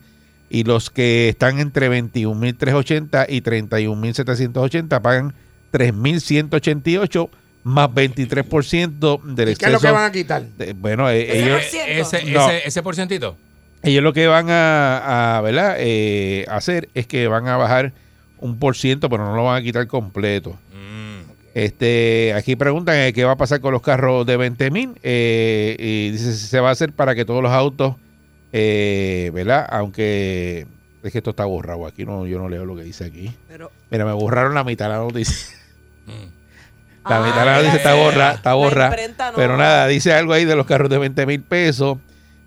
y 0.51 0.65
los 0.65 0.91
que 0.91 1.29
están 1.31 1.59
entre 1.61 1.89
21.380 1.91 3.27
y 3.31 3.41
31.780 3.41 5.01
pagan 5.01 5.35
3.188 5.73 7.29
más 7.65 7.89
23% 7.91 9.23
del 9.23 9.49
¿Y 9.49 9.53
exceso. 9.53 9.59
qué 9.59 9.67
es 9.67 9.73
lo 9.73 9.81
que 9.81 9.91
van 9.91 10.05
a 10.05 10.13
quitar? 10.13 10.43
de- 10.57 10.73
bueno, 10.75 11.11
eh, 11.11 11.23
Ese 11.29 11.39
ellos, 11.45 11.61
por 11.61 11.71
ciento. 11.71 11.93
Ese, 12.17 12.25
No. 12.31 12.49
ese, 12.51 12.69
ese 12.69 12.83
porcientito. 12.83 13.37
Ellos 13.91 14.03
lo 14.03 14.13
que 14.13 14.27
van 14.27 14.51
a, 14.51 15.37
a, 15.37 15.41
¿verdad? 15.41 15.77
Eh, 15.79 16.45
hacer 16.49 16.89
es 16.95 17.07
que 17.07 17.27
van 17.29 17.47
a 17.49 17.57
bajar 17.57 17.93
un 18.39 18.59
por 18.59 18.77
ciento, 18.77 19.09
pero 19.09 19.25
no 19.25 19.35
lo 19.37 19.45
van 19.45 19.61
a 19.61 19.63
quitar 19.63 19.87
completo. 19.87 20.51
Mm. 20.73 21.31
Este, 21.55 22.35
aquí 22.37 22.55
preguntan 22.57 22.97
eh, 22.97 23.13
qué 23.15 23.25
va 23.25 23.33
a 23.33 23.37
pasar 23.37 23.61
con 23.61 23.73
los 23.73 23.81
carros 23.83 24.27
de 24.27 24.37
20 24.37 24.71
mil. 24.71 24.91
y 25.03 26.11
dice 26.11 26.33
si 26.35 26.47
se 26.47 26.61
va 26.61 26.69
a 26.69 26.73
hacer 26.73 26.93
para 26.93 27.15
que 27.15 27.25
todos 27.25 27.43
los 27.43 27.53
autos, 27.53 27.95
eh, 28.53 29.31
¿verdad? 29.35 29.67
Aunque 29.71 30.67
es 31.03 31.13
que 31.13 31.19
esto 31.19 31.31
está 31.31 31.45
borrado. 31.45 31.87
Aquí 31.87 32.05
no, 32.05 32.27
yo 32.27 32.39
no 32.39 32.49
leo 32.49 32.65
lo 32.65 32.77
que 32.77 32.83
dice 32.83 33.05
aquí. 33.05 33.33
Pero, 33.49 33.71
Mira, 33.91 34.05
me 34.05 34.13
borraron 34.13 34.55
la 34.55 34.65
mitad 34.65 34.87
de 34.87 34.93
la 34.93 34.99
noticia. 34.99 35.57
Mm. 36.07 36.11
La 37.09 37.19
Ah, 37.19 37.21
mitad 37.25 37.39
de 37.39 37.47
la 37.47 37.57
noticia 37.59 37.77
está 37.77 37.95
borra, 37.95 38.33
está 38.33 38.55
borra. 38.55 38.91
no- 38.91 39.33
Pero 39.37 39.57
nada, 39.57 39.87
dice 39.87 40.13
algo 40.13 40.33
ahí 40.33 40.45
de 40.45 40.57
los 40.57 40.67
carros 40.67 40.91
de 40.91 40.99
20 40.99 41.25
mil 41.25 41.41
pesos. 41.41 41.99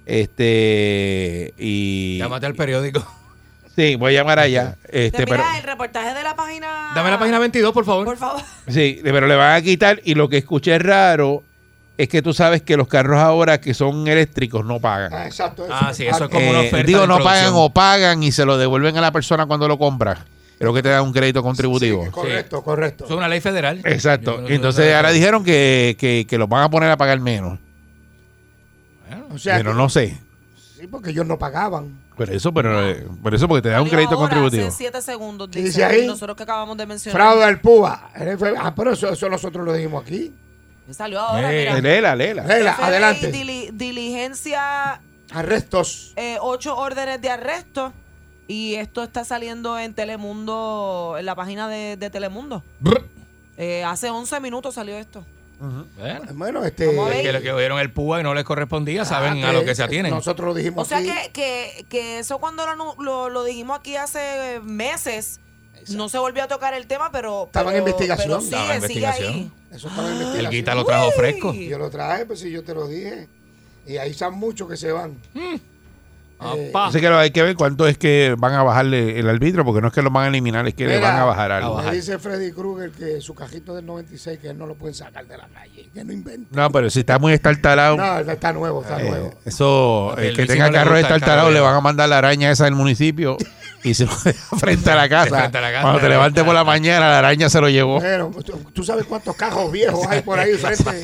Este, 0.10 1.54
y. 1.58 2.18
Llámate 2.18 2.46
al 2.46 2.56
periódico. 2.56 3.06
Sí, 3.76 3.96
voy 3.96 4.14
a 4.14 4.20
llamar 4.20 4.40
allá. 4.40 4.76
Este, 4.90 5.20
Te 5.20 5.26
pero, 5.26 5.38
mira 5.42 5.58
el 5.58 5.64
reportaje 5.64 6.14
de 6.14 6.22
la 6.22 6.36
página. 6.36 6.92
Dame 6.94 7.12
la 7.12 7.18
página 7.18 7.40
22, 7.40 7.72
por 7.72 7.86
favor. 7.86 8.04
Por 8.04 8.18
favor. 8.18 8.42
Sí, 8.68 9.00
pero 9.02 9.26
le 9.26 9.36
van 9.38 9.56
a 9.56 9.62
quitar 9.62 10.02
y 10.04 10.16
lo 10.16 10.28
que 10.28 10.36
escuché 10.36 10.78
raro 10.80 11.44
es 11.98 12.10
que 12.10 12.22
tú 12.22 12.34
sabes 12.34 12.62
que 12.62 12.76
los 12.76 12.90
carros 12.90 13.20
ahora 13.20 13.62
que 13.62 13.74
son 13.74 14.06
eléctricos 14.10 14.66
no 14.66 14.82
pagan. 14.82 15.14
Ah, 15.14 15.26
exacto. 15.26 15.66
Ah, 15.72 15.94
sí, 15.94 16.06
eso 16.06 16.26
es 16.26 16.30
como 16.30 16.50
una 16.50 16.64
Eh, 16.64 16.68
oferta 16.68 16.88
digo, 16.88 17.02
de 17.02 17.08
no 17.08 17.20
pagan 17.20 17.52
o 17.54 17.70
pagan 17.70 18.22
y 18.22 18.34
se 18.34 18.44
lo 18.44 18.58
devuelven 18.58 18.98
a 18.98 19.02
la 19.02 19.14
persona 19.14 19.46
cuando 19.46 19.66
lo 19.66 19.78
compra. 19.78 20.26
Creo 20.58 20.74
que 20.74 20.84
te 20.84 20.90
dan 20.90 21.04
un 21.04 21.14
crédito 21.14 21.42
contributivo. 21.42 22.04
Sí, 22.04 22.12
correcto, 22.12 22.62
correcto. 22.62 23.06
Es 23.06 23.12
una 23.12 23.30
ley 23.30 23.40
federal. 23.40 23.80
Exacto. 23.86 24.44
Entonces 24.50 24.94
ahora 24.94 25.12
dijeron 25.12 25.46
que, 25.46 25.96
que, 25.98 26.26
que 26.28 26.38
los 26.38 26.50
van 26.50 26.64
a 26.64 26.70
poner 26.70 26.92
a 26.92 26.98
pagar 26.98 27.22
menos. 27.22 27.58
O 29.32 29.38
sea, 29.38 29.58
pero 29.58 29.72
que- 29.72 29.78
no 29.78 29.90
sé. 29.90 30.18
Sí, 30.80 30.88
porque 30.88 31.10
ellos 31.12 31.26
no 31.26 31.38
pagaban. 31.38 32.00
Por 32.16 32.30
eso, 32.30 32.54
pero 32.54 32.86
eh, 32.88 33.06
por 33.22 33.34
eso 33.36 33.48
porque 33.48 33.62
te 33.64 33.70
da 33.70 33.82
un 33.82 33.88
Salió 33.90 33.98
crédito 33.98 34.16
ahora, 34.16 34.30
contributivo. 34.30 34.68
Hace 34.68 34.78
siete 34.78 35.02
segundos, 35.02 35.50
¿Qué 35.52 35.60
dice, 35.60 35.70
dice 35.80 35.86
ahí? 35.86 36.08
nosotros 36.08 36.36
que 36.38 36.44
acabamos 36.44 36.78
de 36.78 36.86
mencionar. 36.86 37.16
Fraude 37.22 37.44
al 37.44 37.60
PUA. 37.62 38.12
Ah, 38.60 38.74
pero 38.76 38.94
eso, 38.94 39.10
eso 39.10 39.30
nosotros 39.30 39.66
lo 39.66 39.74
dijimos 39.74 40.04
aquí. 40.04 40.34
Salió 40.92 41.20
ahora, 41.20 41.54
Eh, 41.54 41.60
mira. 41.70 41.82
Léela, 41.82 42.16
léela. 42.16 42.44
Leila, 42.46 42.74
FBI 42.74 42.84
adelante. 42.86 43.32
dili- 43.32 43.70
diligencia 43.74 45.02
Arrestos. 45.32 46.14
eh, 46.16 46.38
ocho 46.42 46.76
órdenes 46.78 47.22
de 47.22 47.30
arresto 47.30 47.94
y 48.48 48.76
esto 48.76 49.04
está 49.04 49.24
saliendo 49.24 49.78
en 49.78 49.94
Telemundo, 49.94 51.16
en 51.20 51.26
la 51.26 51.36
página 51.36 51.68
de, 51.68 51.96
de 51.98 52.10
Telemundo. 52.10 52.64
Brr. 52.80 53.06
Eh, 53.58 53.84
hace 53.84 54.10
11 54.10 54.40
minutos 54.40 54.76
salió 54.76 54.96
esto. 54.98 55.24
Bueno, 55.60 56.22
Bueno, 56.34 56.64
este. 56.66 56.86
Es 56.90 57.22
que 57.22 57.34
lo 57.34 57.42
que 57.42 57.52
oyeron 57.52 57.80
el 57.80 57.92
púa 57.92 58.20
y 58.20 58.24
no 58.24 58.34
les 58.34 58.44
correspondía, 58.46 59.04
saben 59.06 59.44
ah, 59.44 59.50
a 59.50 59.54
lo 59.54 59.64
que 59.66 59.76
se 59.76 59.84
atienen. 59.84 60.12
Nosotros 60.14 60.48
lo 60.48 60.54
dijimos 60.54 60.84
O 60.84 60.90
sea 60.90 61.00
aquí. 61.00 61.08
que, 61.10 61.32
que, 61.34 61.86
que 61.90 62.20
eso 62.20 62.40
cuando 62.40 62.66
lo, 62.66 62.96
lo, 63.02 63.30
lo 63.30 63.44
dijimos 63.44 63.78
aquí 63.80 63.96
hace 63.98 64.60
meses, 64.64 65.40
no 65.90 66.08
se 66.10 66.18
volvió 66.18 66.44
a 66.44 66.48
tocar 66.48 66.74
el 66.74 66.88
tema, 66.88 67.12
pero... 67.12 67.46
Estaba 67.48 67.72
en 67.74 67.80
investigación. 67.80 68.28
Pero 68.28 68.40
Estaba 68.40 68.76
en 68.76 68.82
sigue 68.84 69.00
investigación. 69.00 69.34
ahí. 69.34 69.52
Eso 69.76 69.88
estaba 69.90 70.08
en 70.08 70.14
El 70.14 70.22
investigación. 70.22 70.52
guita 70.52 70.76
lo 70.76 70.86
trajo 70.86 71.12
fresco. 71.12 71.54
Y 71.54 71.68
yo 71.68 71.78
lo 71.78 71.90
traje, 71.90 72.26
pues 72.26 72.40
si 72.40 72.52
yo 72.52 72.64
te 72.64 72.74
lo 72.74 72.88
dije. 72.88 73.28
Y 73.86 73.98
ahí 73.98 74.12
están 74.12 74.34
muchos 74.36 74.70
que 74.70 74.78
se 74.78 74.92
van. 74.92 75.18
Eh. 76.42 76.72
Así 76.74 77.00
que 77.02 77.08
hay 77.08 77.32
que 77.32 77.44
ver 77.44 77.56
cuánto 77.56 77.88
es 77.88 77.98
que 77.98 78.36
van 78.38 78.54
a 78.54 78.64
bajarle 78.64 79.20
el 79.20 79.28
arbitrio, 79.30 79.66
porque 79.66 79.82
no 79.82 79.88
es 79.90 79.94
que 79.94 80.02
lo 80.02 80.10
van 80.10 80.26
a 80.26 80.28
eliminar, 80.30 80.66
es 80.68 80.74
que 80.74 80.88
le 80.88 80.96
Mira, 80.98 81.10
van 81.12 81.20
a 81.20 81.26
bajar 81.26 81.52
algo. 81.52 81.74
bajar. 81.76 81.92
Me 81.92 81.98
dice 81.98 82.18
Freddy 82.18 82.52
Krueger 82.52 82.92
que 82.92 83.20
su 83.22 83.36
cajito 83.36 83.76
del 83.76 83.86
96 83.86 84.40
que 84.40 84.50
él 84.50 84.58
no 84.58 84.66
lo 84.66 84.76
pueden 84.76 84.96
sacar 84.96 85.26
de 85.28 85.38
la 85.38 85.48
calle, 85.48 85.90
que 85.94 86.04
no 86.04 86.14
inventa. 86.14 86.48
No, 86.52 86.72
pero 86.72 86.90
si 86.90 87.00
está 87.00 87.20
muy 87.20 87.34
estartalado, 87.34 87.98
No, 87.98 88.20
está 88.20 88.54
nuevo, 88.54 88.82
está 88.82 89.02
eh, 89.02 89.10
nuevo. 89.10 89.34
eso, 89.46 90.08
Porque 90.12 90.28
el 90.30 90.36
que 90.36 90.46
tenga 90.46 90.68
le 90.68 90.74
carro 90.74 90.96
el 90.96 91.02
estartalado 91.02 91.52
le 91.52 91.60
van 91.60 91.76
a 91.76 91.82
mandar 91.82 92.08
la 92.10 92.20
araña 92.20 92.50
esa 92.52 92.66
del 92.66 92.76
municipio 92.76 93.38
y 93.84 93.94
se 93.94 94.06
lo 94.06 94.12
deja 94.24 94.56
frente 94.58 94.92
a 94.92 94.96
la 94.96 95.10
casa. 95.10 95.38
Frente 95.38 95.58
a 95.58 95.62
la 95.62 95.72
casa. 95.72 95.82
Cuando 95.84 96.00
te 96.02 96.10
levantes 96.10 96.44
por 96.44 96.54
la 96.54 96.64
mañana, 96.64 97.10
la 97.10 97.20
araña 97.20 97.50
se 97.50 97.62
lo 97.62 97.70
llevó. 97.70 98.00
Bueno, 98.00 98.32
¿tú, 98.46 98.60
tú 98.74 98.84
sabes 98.84 99.06
cuántos 99.06 99.36
cajos 99.36 99.72
viejos 99.72 100.06
hay 100.08 100.22
por 100.22 100.40
ahí 100.40 100.54
frente. 100.56 101.04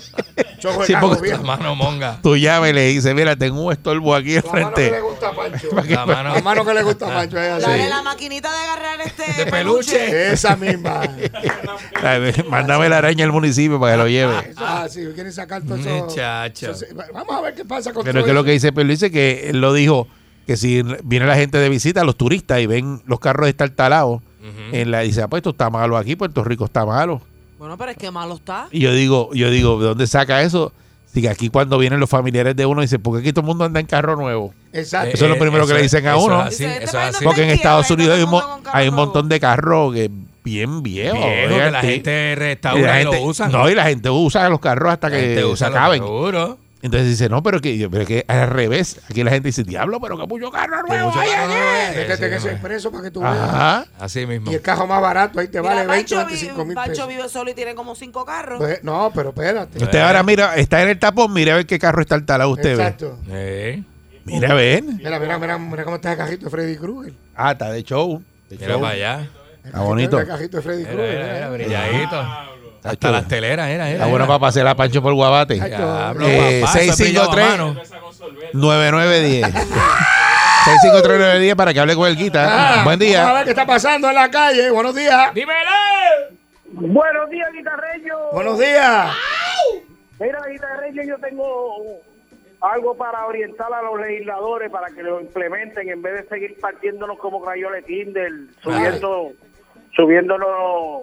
Chojo 0.58 0.80
de 0.80 0.86
Sí, 0.86 0.92
cajos 0.94 1.20
La 1.28 1.38
mano 1.38 1.74
monga. 1.74 2.18
Tú 2.22 2.36
llamas 2.36 2.70
y 2.70 2.72
le 2.72 2.86
dices, 2.86 3.14
mira, 3.14 3.36
tengo 3.36 3.60
un 3.62 3.72
estorbo 3.72 4.14
aquí 4.14 4.36
al 4.36 4.44
La 4.44 4.52
mano 4.52 4.74
que 4.74 4.80
le 4.82 4.88
frente. 4.88 5.00
gusta 5.00 5.28
a 5.28 5.34
Pancho. 5.34 5.68
La 5.88 6.06
mano 6.06 6.34
La 6.34 6.42
mano 6.42 6.64
que 6.64 6.74
le 6.74 6.82
gusta 6.82 7.06
a 7.06 7.14
Pancho 7.14 7.38
es 7.38 7.50
así. 7.52 7.62
Dale 7.66 7.88
la 7.88 8.02
maquinita 8.02 8.50
de 8.50 8.58
agarrar 8.58 9.00
este 9.02 9.44
De 9.44 9.50
peluche. 9.50 10.32
Esa 10.32 10.56
misma. 10.56 11.02
Mándame 12.48 12.88
la 12.88 12.98
araña 12.98 13.24
al 13.24 13.32
municipio 13.32 13.78
para 13.80 13.92
que 13.92 13.98
lo 13.98 14.08
lleve. 14.08 14.52
Ah, 14.56 14.86
sí, 14.88 15.06
quieren 15.14 15.32
sacar 15.32 15.62
todo 15.62 15.76
eso. 15.76 15.88
Muchacho. 15.88 16.72
Vamos 17.12 17.36
a 17.36 17.40
ver 17.40 17.54
qué 17.54 17.64
pasa 17.64 17.92
con 17.92 18.04
Pero 18.04 18.14
todo 18.14 18.20
es 18.20 18.26
que 18.26 18.32
lo 18.34 18.44
que 18.44 18.50
dice 18.52 18.72
Pedro 18.72 18.88
dice 18.88 19.10
que 19.10 19.50
él 19.50 19.60
lo 19.60 19.72
dijo 19.72 20.08
que 20.46 20.56
si 20.56 20.82
viene 21.04 21.26
la 21.26 21.34
gente 21.36 21.58
de 21.58 21.68
visita, 21.68 22.04
los 22.04 22.16
turistas, 22.16 22.60
y 22.60 22.66
ven 22.66 23.02
los 23.06 23.20
carros 23.20 23.48
estartalados, 23.48 24.22
en 24.72 24.90
la, 24.92 25.00
dice, 25.00 25.22
ah, 25.22 25.28
pues 25.28 25.40
esto 25.40 25.50
está 25.50 25.70
malo 25.70 25.96
aquí, 25.96 26.14
Puerto 26.14 26.44
Rico 26.44 26.66
está 26.66 26.86
malo. 26.86 27.20
Bueno, 27.58 27.76
pero 27.76 27.90
es 27.90 27.96
que 27.96 28.10
malo 28.12 28.34
está. 28.34 28.68
Y 28.70 28.80
yo 28.80 28.92
digo, 28.92 29.30
yo 29.34 29.50
digo, 29.50 29.80
¿de 29.80 29.86
dónde 29.88 30.06
saca 30.06 30.42
eso? 30.42 30.72
Si 31.12 31.26
aquí 31.26 31.48
cuando 31.48 31.78
vienen 31.78 31.98
los 31.98 32.10
familiares 32.10 32.54
de 32.54 32.64
uno, 32.66 32.82
dice, 32.82 32.98
¿por 32.98 33.14
qué 33.14 33.20
aquí 33.20 33.32
todo 33.32 33.40
el 33.40 33.46
mundo 33.46 33.64
anda 33.64 33.80
en 33.80 33.86
carro 33.86 34.14
nuevo? 34.14 34.52
Exacto. 34.72 35.14
Eso 35.14 35.24
es 35.24 35.30
lo 35.30 35.38
primero 35.38 35.66
que 35.66 35.72
le 35.74 35.82
dicen 35.82 36.06
a 36.06 36.10
eso 36.16 36.24
uno. 36.26 36.40
es 36.42 36.48
así, 36.54 36.64
eso 36.64 36.84
es 36.84 36.94
así. 37.16 37.24
Porque 37.24 37.42
en 37.42 37.50
Estados 37.50 37.90
Unidos 37.90 38.16
hay 38.16 38.22
un, 38.22 38.40
hay 38.72 38.90
montón 38.90 39.28
de 39.28 39.40
carros 39.40 39.94
que 39.94 40.10
bien 40.44 40.82
viejos. 40.82 41.18
Viejo, 41.18 41.48
que 41.56 41.70
la 41.70 41.80
gente 41.80 42.32
Y 42.32 42.34
restaura 42.36 42.82
la 42.86 43.00
y, 43.00 43.02
gente- 43.04 43.18
lo 43.20 43.24
usa. 43.26 43.48
No, 43.48 43.68
y 43.70 43.74
la 43.74 43.84
gente 43.84 44.10
usa 44.10 44.48
los 44.48 44.60
carros 44.60 44.92
hasta 44.92 45.08
La 45.08 45.16
que 45.16 45.22
gente 45.34 45.56
se 45.56 45.64
acaben. 45.64 46.02
seguro. 46.02 46.58
Entonces 46.82 47.08
dice, 47.08 47.28
no, 47.28 47.42
pero 47.42 47.60
que, 47.60 47.88
pero 47.90 48.04
que 48.04 48.24
al 48.28 48.48
revés. 48.50 49.00
Aquí 49.10 49.24
la 49.24 49.30
gente 49.30 49.48
dice, 49.48 49.64
diablo, 49.64 49.98
pero 50.00 50.16
que 50.18 50.26
mucho 50.26 50.50
carro 50.50 50.82
nuevo 50.86 51.06
mucho 51.08 51.18
carro 51.18 51.30
aquí". 51.32 51.52
nuevo. 51.54 51.96
Métete 51.96 52.12
en 52.12 52.18
Sí, 52.18 52.24
ese 52.36 52.40
sí, 52.40 52.48
expreso 52.48 52.90
para 52.92 53.02
que 53.04 53.10
tú 53.10 53.20
veas. 53.20 53.34
Ajá. 53.36 53.86
Así 53.98 54.26
mismo. 54.26 54.52
Y 54.52 54.54
el 54.54 54.60
cajo 54.60 54.86
más 54.86 55.00
barato 55.00 55.40
ahí 55.40 55.48
te 55.48 55.60
Mira, 55.60 55.74
vale 55.74 55.86
20 55.86 56.14
o 56.14 56.18
Pancho, 56.18 56.26
25 56.28 56.60
vi- 56.62 56.64
mil 56.66 56.74
Pancho 56.74 56.92
pesos. 56.92 57.08
vive 57.08 57.28
solo 57.28 57.50
y 57.50 57.54
tiene 57.54 57.74
como 57.74 57.94
cinco 57.94 58.24
carros. 58.26 58.58
Pues, 58.58 58.84
no, 58.84 59.10
pero 59.14 59.30
espérate. 59.30 59.82
Usted 59.82 59.98
ahora 59.98 60.22
mira, 60.22 60.54
está 60.56 60.82
en 60.82 60.90
el 60.90 60.98
tapón, 60.98 61.32
mire 61.32 61.52
a 61.52 61.56
ver 61.56 61.66
qué 61.66 61.78
carro 61.78 62.02
está 62.02 62.14
al 62.14 62.24
talado 62.26 62.50
usted 62.50 62.76
ve. 62.76 62.82
Exacto. 62.82 63.18
Eh, 63.30 63.82
Mira 64.24 64.50
a 64.50 64.54
ver. 64.54 64.82
Mira, 64.82 65.18
mira, 65.18 65.38
mira, 65.38 65.58
mira 65.58 65.84
cómo 65.84 65.96
está 65.96 66.12
el 66.12 66.18
cajito 66.18 66.44
de 66.46 66.50
Freddy 66.50 66.76
Krueger. 66.76 67.14
Ah, 67.34 67.52
está 67.52 67.70
de 67.70 67.82
show. 67.84 68.22
De 68.50 68.56
mira 68.56 68.72
show. 68.72 68.80
para 68.80 68.94
allá. 68.94 69.20
El 69.20 69.66
Está 69.66 69.80
bonito. 69.80 70.20
El 70.20 70.26
cajito 70.26 70.56
de 70.58 70.62
Freddy 70.62 70.78
Mira, 70.82 70.92
Krueger. 70.92 71.14
mira, 71.16 71.26
mira, 71.26 71.48
mira. 71.48 71.50
brilladito. 71.50 72.20
Está 72.20 72.44
Hasta 72.86 73.10
las 73.10 73.28
teleras, 73.28 73.68
era, 73.68 73.88
era. 73.88 73.92
Está 73.92 74.06
bueno 74.06 74.24
era. 74.24 74.26
para 74.26 74.38
pasear 74.38 74.66
a 74.68 74.74
Pancho 74.74 75.02
por 75.02 75.14
Guabate. 75.14 75.56
Eh, 75.56 75.60
papá, 75.60 76.78
eso 76.80 76.92
es 76.92 76.98
brillado 76.98 77.30
a 77.30 77.34
653. 77.34 77.48
mano. 77.48 77.76
9910. 78.52 79.46
6539910 80.64 81.56
para 81.56 81.72
que 81.74 81.80
hable 81.80 81.94
con 81.94 82.08
el 82.08 82.16
Guita. 82.16 82.44
Ah, 82.48 82.84
Buen 82.84 82.98
Vamos 82.98 83.14
a 83.16 83.20
día. 83.22 83.32
ver 83.32 83.44
qué 83.44 83.50
está 83.50 83.66
pasando 83.66 84.08
en 84.08 84.14
la 84.14 84.30
calle. 84.30 84.70
Buenos 84.70 84.94
días. 84.94 85.32
Buenos 86.72 87.30
días, 87.30 87.48
guitarreño. 87.52 88.14
Buenos 88.32 88.58
días. 88.58 89.12
Mira, 90.18 90.40
guitarreño, 90.50 91.02
yo 91.04 91.18
tengo 91.18 92.00
algo 92.60 92.96
para 92.96 93.26
orientar 93.26 93.72
a 93.72 93.82
los 93.82 94.00
legisladores 94.00 94.70
para 94.70 94.88
que 94.88 95.02
lo 95.02 95.20
implementen 95.20 95.88
en 95.88 96.02
vez 96.02 96.22
de 96.22 96.28
seguir 96.28 96.58
partiéndonos 96.60 97.18
como 97.18 97.40
crayoles 97.42 97.84
Kinder, 97.84 98.32
subiendo, 98.62 99.32
subiéndonos, 99.94 101.02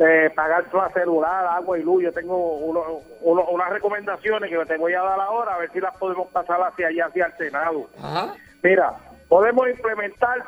eh, 0.00 0.30
pagar 0.34 0.64
toda 0.70 0.90
celular, 0.90 1.46
agua 1.46 1.78
y 1.78 1.82
luz. 1.82 2.02
Yo 2.02 2.12
tengo 2.12 2.54
uno- 2.56 3.00
uno- 3.20 3.44
unas 3.50 3.68
recomendaciones 3.70 4.50
que 4.50 4.64
te 4.66 4.76
voy 4.78 4.94
a 4.94 5.02
dar 5.02 5.20
ahora, 5.20 5.54
a 5.54 5.58
ver 5.58 5.70
si 5.72 5.80
las 5.80 5.94
podemos 5.96 6.26
pasar 6.28 6.60
hacia 6.62 6.88
allá, 6.88 7.06
hacia 7.06 7.26
el 7.26 7.32
Senado. 7.36 7.86
Ajá. 8.02 8.34
Mira, 8.62 8.94
podemos 9.28 9.68
implementar 9.68 10.42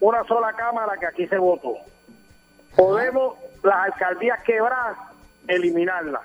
una 0.00 0.22
sola 0.24 0.52
cámara 0.52 0.96
que 0.98 1.06
aquí 1.06 1.26
se 1.26 1.38
votó. 1.38 1.74
Podemos 2.76 3.34
las 3.64 3.86
alcaldías 3.92 4.40
quebradas, 4.44 4.96
eliminarlas. 5.48 6.22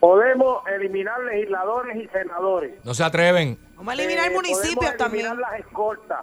Podemos 0.00 0.66
eliminar 0.68 1.18
legisladores 1.20 1.96
y 1.96 2.08
senadores. 2.08 2.84
No 2.84 2.94
se 2.94 3.04
atreven. 3.04 3.56
Vamos 3.76 3.92
a 3.92 3.94
eliminar 3.94 4.30
Eh, 4.30 4.34
municipios 4.34 4.74
podemos 4.74 4.96
también. 4.96 5.26
eliminar 5.26 5.50
las 5.50 5.60
escoltas. 5.60 6.20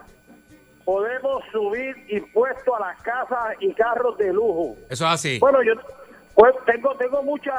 Podemos 0.86 1.44
subir 1.52 1.96
impuestos 2.10 2.74
a 2.76 2.88
las 2.88 3.02
casas 3.02 3.56
y 3.60 3.74
carros 3.74 4.18
de 4.18 4.34
lujo. 4.34 4.76
Eso 4.90 5.06
es 5.06 5.12
así. 5.12 5.40
Bueno, 5.40 5.62
yo 5.64 5.74
pues, 6.36 6.54
tengo 6.66 6.96
tengo 6.96 7.22
muchas 7.24 7.56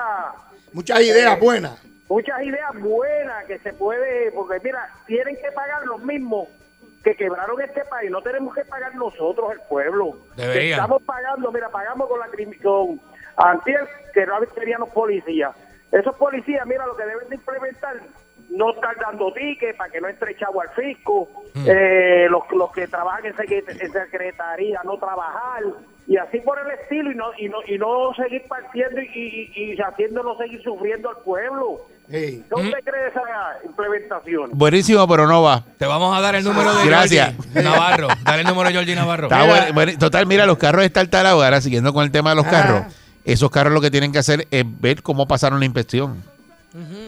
Muchas 0.73 1.01
ideas 1.03 1.39
buenas. 1.39 1.83
muchas 2.09 2.43
ideas 2.43 2.71
buenas 2.81 3.45
que 3.47 3.59
se 3.59 3.73
puede, 3.75 4.33
porque 4.33 4.59
mira, 4.65 4.89
tienen 5.07 5.37
que 5.37 5.51
pagar 5.53 5.85
los 5.87 6.03
mismos 6.03 6.49
que 7.05 7.15
quebraron 7.17 7.61
este 7.61 7.85
país, 7.87 8.11
no 8.11 8.23
tenemos 8.23 8.55
que 8.55 8.65
pagar 8.65 8.95
nosotros 8.95 9.53
el 9.53 9.61
pueblo. 9.69 10.17
Deberían. 10.37 10.79
Estamos 10.81 11.03
pagando, 11.03 11.51
mira, 11.51 11.69
pagamos 11.69 12.09
con 12.09 12.21
la 12.21 12.27
crimi- 12.29 12.61
con 12.63 13.01
antier 13.37 13.89
que 14.15 14.25
no 14.25 14.35
teníamos 14.55 14.89
policías. 14.91 15.51
Esos 15.93 16.15
policías, 16.17 16.67
mira, 16.67 16.87
lo 16.87 16.97
que 16.97 17.05
deben 17.05 17.29
de 17.29 17.35
implementar, 17.37 17.97
no 18.51 18.73
estar 18.73 18.97
dando 18.99 19.33
tickets 19.33 19.77
para 19.77 19.91
que 19.91 20.01
no 20.01 20.09
entre 20.09 20.37
chavo 20.37 20.61
al 20.63 20.71
fisco, 20.71 21.29
eh, 21.67 22.27
los, 22.31 22.43
los 22.57 22.73
que 22.73 22.87
trabajan 22.89 23.27
en, 23.27 23.35
secret- 23.37 23.81
en 23.81 23.93
secretaría 23.93 24.81
no 24.85 24.97
trabajar, 24.99 25.63
y 26.07 26.17
así 26.17 26.41
por 26.41 26.59
el 26.59 26.71
estilo, 26.81 27.13
y 27.13 27.15
no 27.15 27.27
y 27.39 27.49
no, 27.49 27.59
y 27.67 27.79
no 27.79 28.13
seguir 28.15 28.43
partiendo 28.49 29.01
y, 29.01 29.51
y, 29.55 29.73
y 29.73 29.81
haciéndonos 29.81 30.37
seguir 30.39 30.63
sufriendo 30.63 31.09
al 31.11 31.17
pueblo. 31.19 31.83
Sí. 32.11 32.45
¿Qué 32.49 32.55
usted 32.55 32.79
cree 32.85 33.03
de 33.05 33.09
esa 33.09 33.23
implementación? 33.65 34.51
Buenísimo, 34.53 35.07
pero 35.09 35.27
no 35.27 35.43
va. 35.43 35.65
Te 35.79 35.87
vamos 35.87 36.15
a 36.17 36.21
dar 36.21 36.35
el 36.35 36.45
número 36.45 36.75
de 36.75 36.87
Gracias. 36.87 37.35
Georgie 37.53 37.63
Navarro. 37.63 38.09
Dale 38.25 38.43
el 38.43 38.47
número 38.49 38.69
de 38.69 38.73
Georgie 38.75 38.95
Navarro. 38.97 39.25
Está 39.29 39.45
bueno, 39.47 39.67
bueno, 39.73 39.93
total, 39.99 40.27
mira, 40.27 40.45
los 40.45 40.59
carros 40.59 40.85
están 40.85 41.09
talados. 41.09 41.43
Ahora, 41.43 41.61
siguiendo 41.61 41.93
con 41.95 42.05
el 42.05 42.11
tema 42.11 42.31
de 42.31 42.37
los 42.37 42.47
Ah. 42.47 42.51
carros, 42.51 42.83
esos 43.25 43.51
carros 43.51 43.73
lo 43.73 43.81
que 43.81 43.91
tienen 43.91 44.13
que 44.13 44.19
hacer 44.19 44.47
es 44.51 44.65
ver 44.81 45.03
cómo 45.03 45.27
pasaron 45.27 45.61
la 45.61 45.67
inspección. 45.67 46.23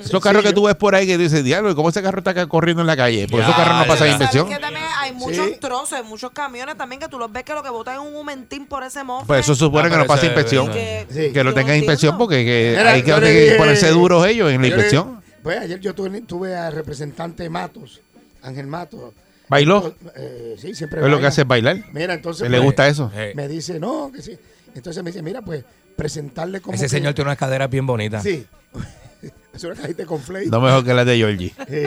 Esos 0.03 0.23
carros 0.23 0.43
que 0.43 0.53
tú 0.53 0.65
ves 0.65 0.75
por 0.75 0.95
ahí 0.95 1.07
que 1.07 1.17
dices, 1.17 1.43
diablo, 1.43 1.71
¿y 1.71 1.75
¿cómo 1.75 1.89
ese 1.89 2.03
carro 2.03 2.19
está 2.19 2.33
acá 2.33 2.47
corriendo 2.47 2.83
en 2.83 2.87
la 2.87 2.97
calle? 2.99 3.27
Porque 3.31 3.45
esos 3.45 3.57
carros 3.57 3.79
no 3.79 3.87
pasan 3.87 4.09
inspección. 4.09 4.45
¿Sabes 4.45 4.59
que 4.59 4.63
también 4.63 4.85
hay 4.99 5.13
muchos 5.15 5.47
Sí. 5.47 5.57
trozos, 5.59 5.93
hay 5.95 6.03
muchos 6.03 6.33
camiones 6.33 6.77
también 6.77 7.01
que 7.01 7.09
tú 7.09 7.19
los 7.19 7.33
ves 7.33 7.45
que 7.45 7.55
lo 7.55 7.63
que 7.63 7.71
botan 7.71 7.95
es 7.95 8.01
un 8.07 8.13
momentín 8.13 8.67
por 8.67 8.83
ese 8.85 9.03
mofle. 9.05 9.27
Pues 9.27 9.41
eso 9.41 9.55
supone 9.55 9.89
Ah, 9.89 9.91
que 9.91 9.97
no 9.97 10.05
pasa 10.07 10.27
inspección. 10.27 10.71
que, 10.71 11.07
Sí. 11.09 11.33
Que 11.33 11.43
lo 11.43 11.51
yo 11.51 11.55
tengan 11.55 11.77
inspección 11.77 12.19
porque 12.19 12.45
que 12.45 12.79
hay 12.79 13.03
que, 13.03 13.19
le 13.19 13.51
que 13.51 13.55
ponerse 13.57 13.89
duros 13.89 14.27
ellos 14.27 14.51
en 14.51 14.57
la 14.57 14.63
le- 14.63 14.69
inspección. 14.69 15.23
Pues 15.43 15.59
ayer 15.59 15.81
yo 15.81 15.95
tuve, 15.95 16.21
tuve 16.21 16.55
al 16.55 16.75
representante 16.75 17.49
Matos, 17.49 18.03
Ángel 18.43 18.67
Matos. 18.67 19.15
¿Bailó? 19.49 19.95
Eh, 20.15 20.57
sí, 20.59 20.75
siempre 20.75 21.01
Es 21.03 21.07
lo 21.09 21.19
que 21.21 21.27
hace 21.27 21.41
es 21.43 21.47
bailar. 21.47 21.79
Mira, 21.93 22.13
entonces. 22.13 22.51
¿Le 22.51 22.59
pues, 22.59 22.65
gusta 22.67 22.87
eso? 22.89 23.11
Me 23.35 23.49
dice, 23.49 23.81
no, 23.81 24.11
que 24.15 24.21
sí. 24.21 24.37
Entonces 24.75 25.03
me 25.03 25.11
dice, 25.11 25.23
mira, 25.23 25.41
pues 25.41 25.65
presentarle 25.97 26.61
como. 26.61 26.75
ese 26.75 26.85
que- 26.85 26.89
señor 26.91 27.15
tiene 27.15 27.29
unas 27.29 27.39
caderas 27.39 27.71
bien 27.71 27.87
bonitas. 27.87 28.23
Sí. 28.23 28.47
es 29.53 29.65
una 29.65 29.75
cajita 29.75 30.05
con 30.07 30.21
flake. 30.21 30.47
No 30.49 30.61
mejor 30.61 30.85
que 30.85 30.95
la 30.95 31.05
de 31.05 31.17
Georgie. 31.17 31.55
Sí. 31.69 31.83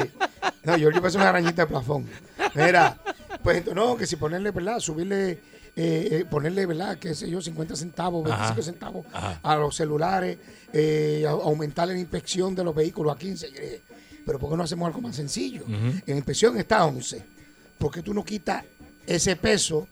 No, 0.64 0.76
le 0.78 0.92
parece 1.02 1.18
una 1.18 1.30
arañita 1.30 1.64
de 1.64 1.68
plafón. 1.68 2.06
Mira, 2.56 2.98
pues 3.44 3.58
entonces, 3.58 3.76
no, 3.76 3.96
que 3.96 4.06
si 4.06 4.16
ponerle, 4.18 4.52
¿verdad? 4.52 4.80
Subirle, 4.80 5.32
eh, 5.32 5.40
eh, 5.76 6.26
ponerle, 6.30 6.66
¿verdad? 6.66 6.98
Qué 6.98 7.14
sé 7.16 7.30
yo, 7.30 7.42
50 7.42 7.76
centavos, 7.76 8.24
25 8.26 8.52
Ajá. 8.54 8.62
centavos 8.64 9.06
Ajá. 9.14 9.40
a 9.44 9.56
los 9.56 9.76
celulares, 9.76 10.38
eh, 10.74 11.24
a- 11.28 11.32
aumentar 11.32 11.88
la 11.88 11.98
inspección 11.98 12.54
de 12.56 12.64
los 12.64 12.76
vehículos 12.76 13.16
a 13.16 13.18
15. 13.20 13.48
Yo 13.50 13.56
le 13.56 13.62
dije, 13.62 13.82
Pero 14.26 14.40
¿por 14.40 14.50
qué 14.50 14.58
no 14.58 14.64
hacemos 14.64 14.88
algo 14.88 15.00
más 15.00 15.16
sencillo? 15.16 15.64
En 16.06 16.18
inspección 16.18 16.58
está 16.58 16.84
11. 16.86 17.24
¿Por 17.78 17.92
qué 17.92 18.02
tú 18.02 18.14
no 18.14 18.26
quitas 18.26 18.62
ese 19.06 19.38
peso, 19.38 19.88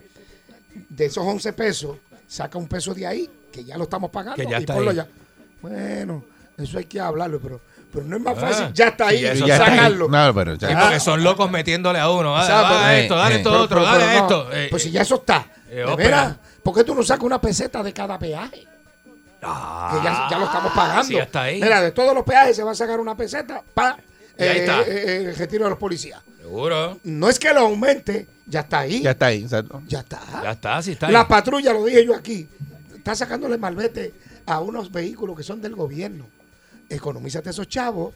de 0.89 1.05
esos 1.05 1.24
11 1.25 1.53
pesos, 1.53 1.98
saca 2.27 2.57
un 2.57 2.67
peso 2.67 2.93
de 2.93 3.07
ahí, 3.07 3.29
que 3.55 3.63
ya 3.63 3.77
lo 3.77 3.85
estamos 3.85 4.12
pagando, 4.12 4.35
Que 4.35 4.45
ya 4.50 4.57
y 4.59 4.62
está 4.62 4.74
ponlo 4.74 4.91
ahí. 4.91 4.97
ya? 4.97 5.07
Bueno, 5.62 6.24
eso 6.57 6.77
hay 6.77 6.85
que 6.85 7.00
hablarlo, 7.00 7.39
pero, 7.39 7.59
pero 7.91 8.05
no 8.05 8.17
es 8.17 8.21
más 8.21 8.38
Ah, 8.38 8.41
fácil, 8.41 8.74
ya 8.74 8.88
está 8.89 9.07
ahí, 9.07 9.19
sí, 9.19 9.25
eso 9.25 9.47
Ya 9.47 9.53
está 9.55 9.65
ahí. 9.67 9.75
sacarlo. 9.77 10.07
No, 10.09 10.33
pero 10.33 10.55
ya- 10.55 10.67
Sí, 10.69 10.75
porque 10.79 11.00
son 11.00 11.24
locos 11.24 11.50
metiéndole 11.50 12.00
a 12.00 12.09
uno. 12.09 12.33
Dale, 12.33 12.45
Exacto. 12.45 12.74
dale 12.75 12.97
Eh, 13.00 13.01
esto, 13.03 13.15
dale 13.15 13.35
eh. 13.35 13.38
esto 13.38 13.50
Pero- 13.51 13.63
otro, 13.63 13.77
pero- 13.79 13.91
dale 13.91 14.05
pero 14.05 14.17
no, 14.19 14.24
esto. 14.24 14.51
Eh, 14.53 14.67
pues 14.69 14.83
si 14.83 14.91
ya 14.91 15.01
eso 15.01 15.15
está. 15.15 15.47
eh, 15.69 15.83
¿De 15.88 15.95
veras? 15.95 16.35
¿Por 16.62 16.74
qué 16.75 16.83
tú 16.83 16.93
no 16.95 17.03
sacas 17.03 17.24
una 17.24 17.39
peseta 17.39 17.81
de 17.83 17.93
cada 17.93 18.19
peaje? 18.19 18.67
que 19.41 19.97
ya, 20.03 20.27
ya 20.29 20.39
lo 20.39 20.45
estamos 20.45 20.71
pagando. 20.74 21.01
Ah, 21.01 21.03
sí, 21.03 21.13
ya 21.13 21.24
está 21.24 21.43
ahí. 21.43 21.62
Mira, 21.62 21.79
de 21.81 21.91
todos 21.91 22.15
los 22.15 22.24
peajes 22.24 22.55
se 22.55 22.63
va 22.63 22.71
a 22.71 22.75
sacar 22.75 23.00
una 23.00 23.15
peseta 23.15 23.62
para 23.75 23.97
está. 24.35 24.81
el 24.81 25.35
retiro 25.35 25.65
de 25.65 25.69
los 25.69 25.77
policías. 25.79 26.19
Seguro. 26.41 26.97
No 27.03 27.29
es 27.29 27.38
que 27.38 27.53
lo 27.53 27.59
aumente, 27.62 28.27
ya 28.47 28.62
está 28.62 28.79
ahí. 28.79 29.01
ya 29.03 29.12
está 29.12 29.27
ahí. 29.27 29.43
exacto. 29.43 29.81
Ya 29.88 30.00
está. 30.00 30.19
Ya 30.43 30.51
está, 30.51 30.81
sí 30.81 30.91
está 30.93 31.07
ahí. 31.07 31.13
La 31.13 31.27
patrulla, 31.27 31.74
lo 31.74 31.85
dije 31.85 32.03
yo 32.05 32.15
aquí, 32.15 32.47
está 33.05 33.13
sacándole 33.13 33.59
malvete 33.59 34.15
a 34.47 34.59
unos 34.59 34.91
vehículos 34.91 35.38
que 35.38 35.43
son 35.43 35.62
del 35.62 35.75
gobierno. 35.75 36.25
Economízate 36.89 37.51
esos 37.51 37.67
chavos 37.67 38.15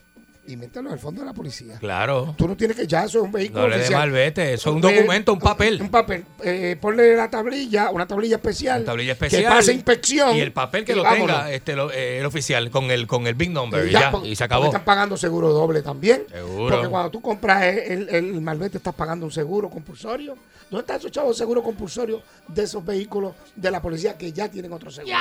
y 0.50 0.58
mételos 0.58 0.92
al 0.94 1.00
fondo 1.00 1.22
de 1.22 1.28
la 1.28 1.34
policía. 1.34 1.78
Claro. 1.80 2.34
Tú 2.38 2.48
no 2.48 2.56
tienes 2.58 2.76
que, 2.76 2.88
ya 2.88 3.04
eso 3.06 3.20
es 3.20 3.24
un 3.26 3.32
vehículo 3.32 3.62
No 3.62 3.68
le 3.70 3.80
dé 3.80 3.90
malvete. 3.92 4.54
Eso 4.54 4.70
es 4.70 4.76
un 4.76 4.82
documento, 4.82 5.34
un 5.34 5.40
papel. 5.40 5.82
Un 5.82 5.90
papel. 5.90 6.26
Eh, 6.44 6.76
ponle 6.82 7.16
la 7.16 7.30
tablilla, 7.30 7.90
una 7.92 8.06
tablilla 8.08 8.38
especial. 8.38 8.82
Una 8.82 8.86
tablilla 8.88 9.12
especial. 9.14 9.42
Que 9.44 9.48
pase 9.50 9.74
inspección. 9.74 10.36
Y 10.36 10.42
el 10.42 10.52
papel 10.52 10.86
que 10.86 10.96
lo 10.96 11.04
vámonos. 11.04 11.28
tenga 11.38 11.52
este, 11.52 11.76
lo- 11.76 11.92
eh, 11.92 12.20
el 12.20 12.26
oficial 12.26 12.70
con 12.72 12.92
el, 12.92 13.08
con 13.08 13.28
el 13.28 13.36
big 13.36 13.52
number. 13.52 13.86
Y 13.86 13.90
Y, 13.90 13.92
ya, 13.94 14.12
y 14.24 14.36
se 14.36 14.44
acabó. 14.44 14.66
Están 14.66 14.84
pagando 14.84 15.16
seguro 15.18 15.50
doble 15.50 15.82
también. 15.82 16.26
Seguro. 16.32 16.76
Porque 16.76 16.90
cuando 16.90 17.10
tú 17.12 17.22
compras 17.22 17.64
el, 17.64 18.10
el, 18.10 18.26
el 18.36 18.42
malvete, 18.42 18.78
estás 18.78 18.96
pagando 18.96 19.26
un 19.26 19.32
seguro 19.32 19.70
compulsorio. 19.70 20.36
¿Dónde 20.70 20.82
están 20.82 20.98
esos 20.98 21.12
chavos 21.12 21.36
seguro 21.36 21.64
compulsorio 21.64 22.22
de 22.48 22.62
esos 22.64 22.86
vehículos 22.86 23.34
de 23.56 23.72
la 23.72 23.82
policía 23.82 24.16
que 24.16 24.32
ya 24.32 24.50
tienen 24.50 24.72
otro 24.72 24.92
seguro? 24.92 25.16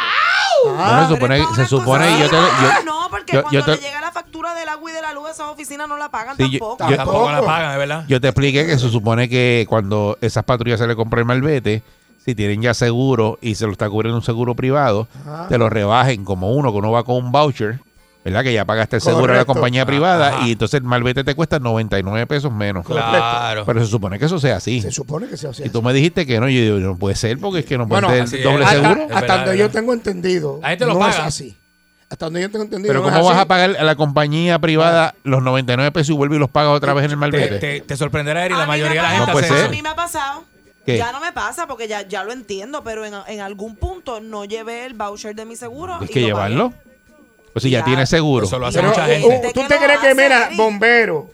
Bueno, 0.64 0.78
Ah, 0.78 1.06
se 1.08 1.14
supone, 1.14 1.42
se 1.56 1.64
supone 1.66 2.18
yo 2.20 2.28
te, 2.28 2.36
yo- 2.36 2.84
no, 2.84 3.06
porque 3.08 3.32
yo- 3.32 3.42
cuando 3.42 3.58
yo 3.60 3.64
te- 3.64 3.70
le 3.76 3.76
llega 3.78 3.97
factura 4.18 4.54
del 4.54 4.68
agua 4.68 4.90
y 4.90 4.94
de 4.94 5.02
la 5.02 5.12
luz, 5.12 5.30
esas 5.30 5.48
oficinas 5.48 5.88
no 5.88 5.96
la 5.96 6.08
pagan 6.10 6.36
Sí, 6.36 6.50
tampoco. 6.58 6.88
yo- 6.90 6.96
Tampoco 6.96 7.30
la 7.32 7.42
pagan, 7.42 7.72
es 7.72 7.78
verdad. 7.78 8.04
yo 8.08 8.20
te 8.20 8.28
expliqué 8.28 8.66
que 8.66 8.76
se 8.78 8.88
supone 8.88 9.28
que 9.28 9.64
cuando 9.68 10.18
esas 10.20 10.44
patrullas 10.44 10.80
se 10.80 10.86
le 10.86 10.96
compra 10.96 11.20
el 11.20 11.26
malvete, 11.26 11.82
si 12.24 12.34
tienen 12.34 12.60
ya 12.60 12.74
seguro 12.74 13.38
y 13.40 13.54
se 13.54 13.64
lo 13.66 13.72
está 13.72 13.88
cubriendo 13.88 14.16
un 14.18 14.24
seguro 14.24 14.54
privado, 14.54 15.06
te 15.48 15.56
lo 15.56 15.70
rebajen 15.70 16.24
como 16.24 16.50
uno 16.52 16.72
que 16.72 16.78
uno 16.78 16.90
va 16.90 17.04
con 17.04 17.16
un 17.24 17.30
voucher, 17.32 17.78
¿verdad? 18.24 18.42
Que 18.42 18.52
ya 18.52 18.64
pagaste 18.66 18.96
el 18.96 19.02
seguro 19.02 19.32
de 19.32 19.38
la 19.38 19.44
compañía 19.46 19.86
privada 19.86 20.28
ajá. 20.36 20.46
y 20.48 20.52
entonces 20.52 20.78
el 20.80 20.84
malvete 20.84 21.22
te 21.24 21.34
cuesta 21.34 21.58
99 21.60 22.26
pesos 22.26 22.52
menos. 22.52 22.84
Claro. 22.84 23.64
Pero 23.64 23.80
se 23.80 23.86
supone 23.86 24.18
que 24.18 24.24
eso 24.26 24.38
sea 24.38 24.56
así. 24.56 24.82
Se 24.82 24.90
supone 24.90 25.28
que 25.28 25.36
sea 25.38 25.50
así. 25.50 25.62
Y 25.64 25.70
tú 25.70 25.80
me 25.80 25.92
dijiste 25.94 26.26
que 26.26 26.38
no, 26.40 26.48
yo 26.48 26.60
digo, 26.60 26.78
no 26.78 26.96
puede 26.98 27.14
ser 27.14 27.38
porque 27.38 27.60
es 27.60 27.64
que 27.64 27.78
no 27.78 27.86
puede 27.88 28.02
Bueno, 28.06 28.22
es. 28.24 28.30
doble 28.42 28.64
Hasta- 28.64 28.80
seguro. 28.82 29.02
Hasta 29.04 29.20
verdad, 29.20 29.36
donde 29.46 29.58
yo 29.58 29.70
tengo 29.70 29.92
entendido. 29.94 30.60
Ahí 30.62 30.76
te 30.76 30.84
lo 30.84 30.94
no 30.94 31.08
es 31.08 31.18
así. 31.18 31.56
Hasta 32.10 32.26
donde 32.26 32.40
yo 32.40 32.50
tengo 32.50 32.64
entendido. 32.64 32.88
Pero 32.92 33.02
no 33.02 33.08
es 33.08 33.14
¿cómo 33.14 33.26
vas 33.26 33.36
así. 33.36 33.42
a 33.42 33.48
pagar 33.48 33.76
a 33.78 33.84
la 33.84 33.94
compañía 33.96 34.58
privada 34.58 35.14
los 35.24 35.42
99 35.42 35.92
pesos 35.92 36.10
y 36.10 36.12
vuelve 36.14 36.36
y 36.36 36.38
los 36.38 36.48
pagas 36.50 36.72
otra 36.72 36.94
vez 36.94 37.04
en 37.04 37.10
el 37.10 37.16
Te, 37.16 37.20
malvete? 37.20 37.58
te, 37.58 37.80
te 37.82 37.96
sorprenderá, 37.96 38.44
Eri, 38.46 38.54
A 38.54 38.58
la 38.58 38.66
mayoría 38.66 39.02
de 39.02 39.08
la 39.08 39.10
gente 39.16 39.32
No 39.32 39.38
hace 39.38 39.48
ser. 39.48 39.56
A 39.56 39.60
eso. 39.62 39.70
mí 39.70 39.82
me 39.82 39.88
ha 39.90 39.94
pasado. 39.94 40.44
¿Qué? 40.86 40.96
Ya 40.96 41.12
no 41.12 41.20
me 41.20 41.32
pasa 41.32 41.66
porque 41.66 41.86
ya, 41.86 42.00
ya 42.08 42.24
lo 42.24 42.32
entiendo, 42.32 42.82
pero 42.82 43.04
en, 43.04 43.12
en 43.26 43.40
algún 43.40 43.76
punto 43.76 44.20
no 44.20 44.46
llevé 44.46 44.86
el 44.86 44.94
voucher 44.94 45.34
de 45.34 45.44
mi 45.44 45.54
seguro. 45.54 45.98
Tienes 45.98 46.10
y 46.10 46.12
que 46.14 46.20
lo 46.20 46.26
llevarlo. 46.28 46.70
pagué. 46.70 46.82
Pues 47.52 47.62
si 47.62 47.70
ya 47.70 47.80
Ya. 47.80 47.84
tienes 47.84 48.08
seguro. 48.08 48.46
Eso 48.46 48.58
lo 48.58 48.66
hace 48.68 48.78
Pero, 48.78 48.88
mucha 48.90 49.04
uh, 49.04 49.08
gente. 49.08 49.50
¿Tú 49.52 49.60
¿Qué 49.62 49.68
te 49.68 49.76
crees 49.76 49.98
que, 49.98 50.14
mira, 50.14 50.48
bombero, 50.56 51.30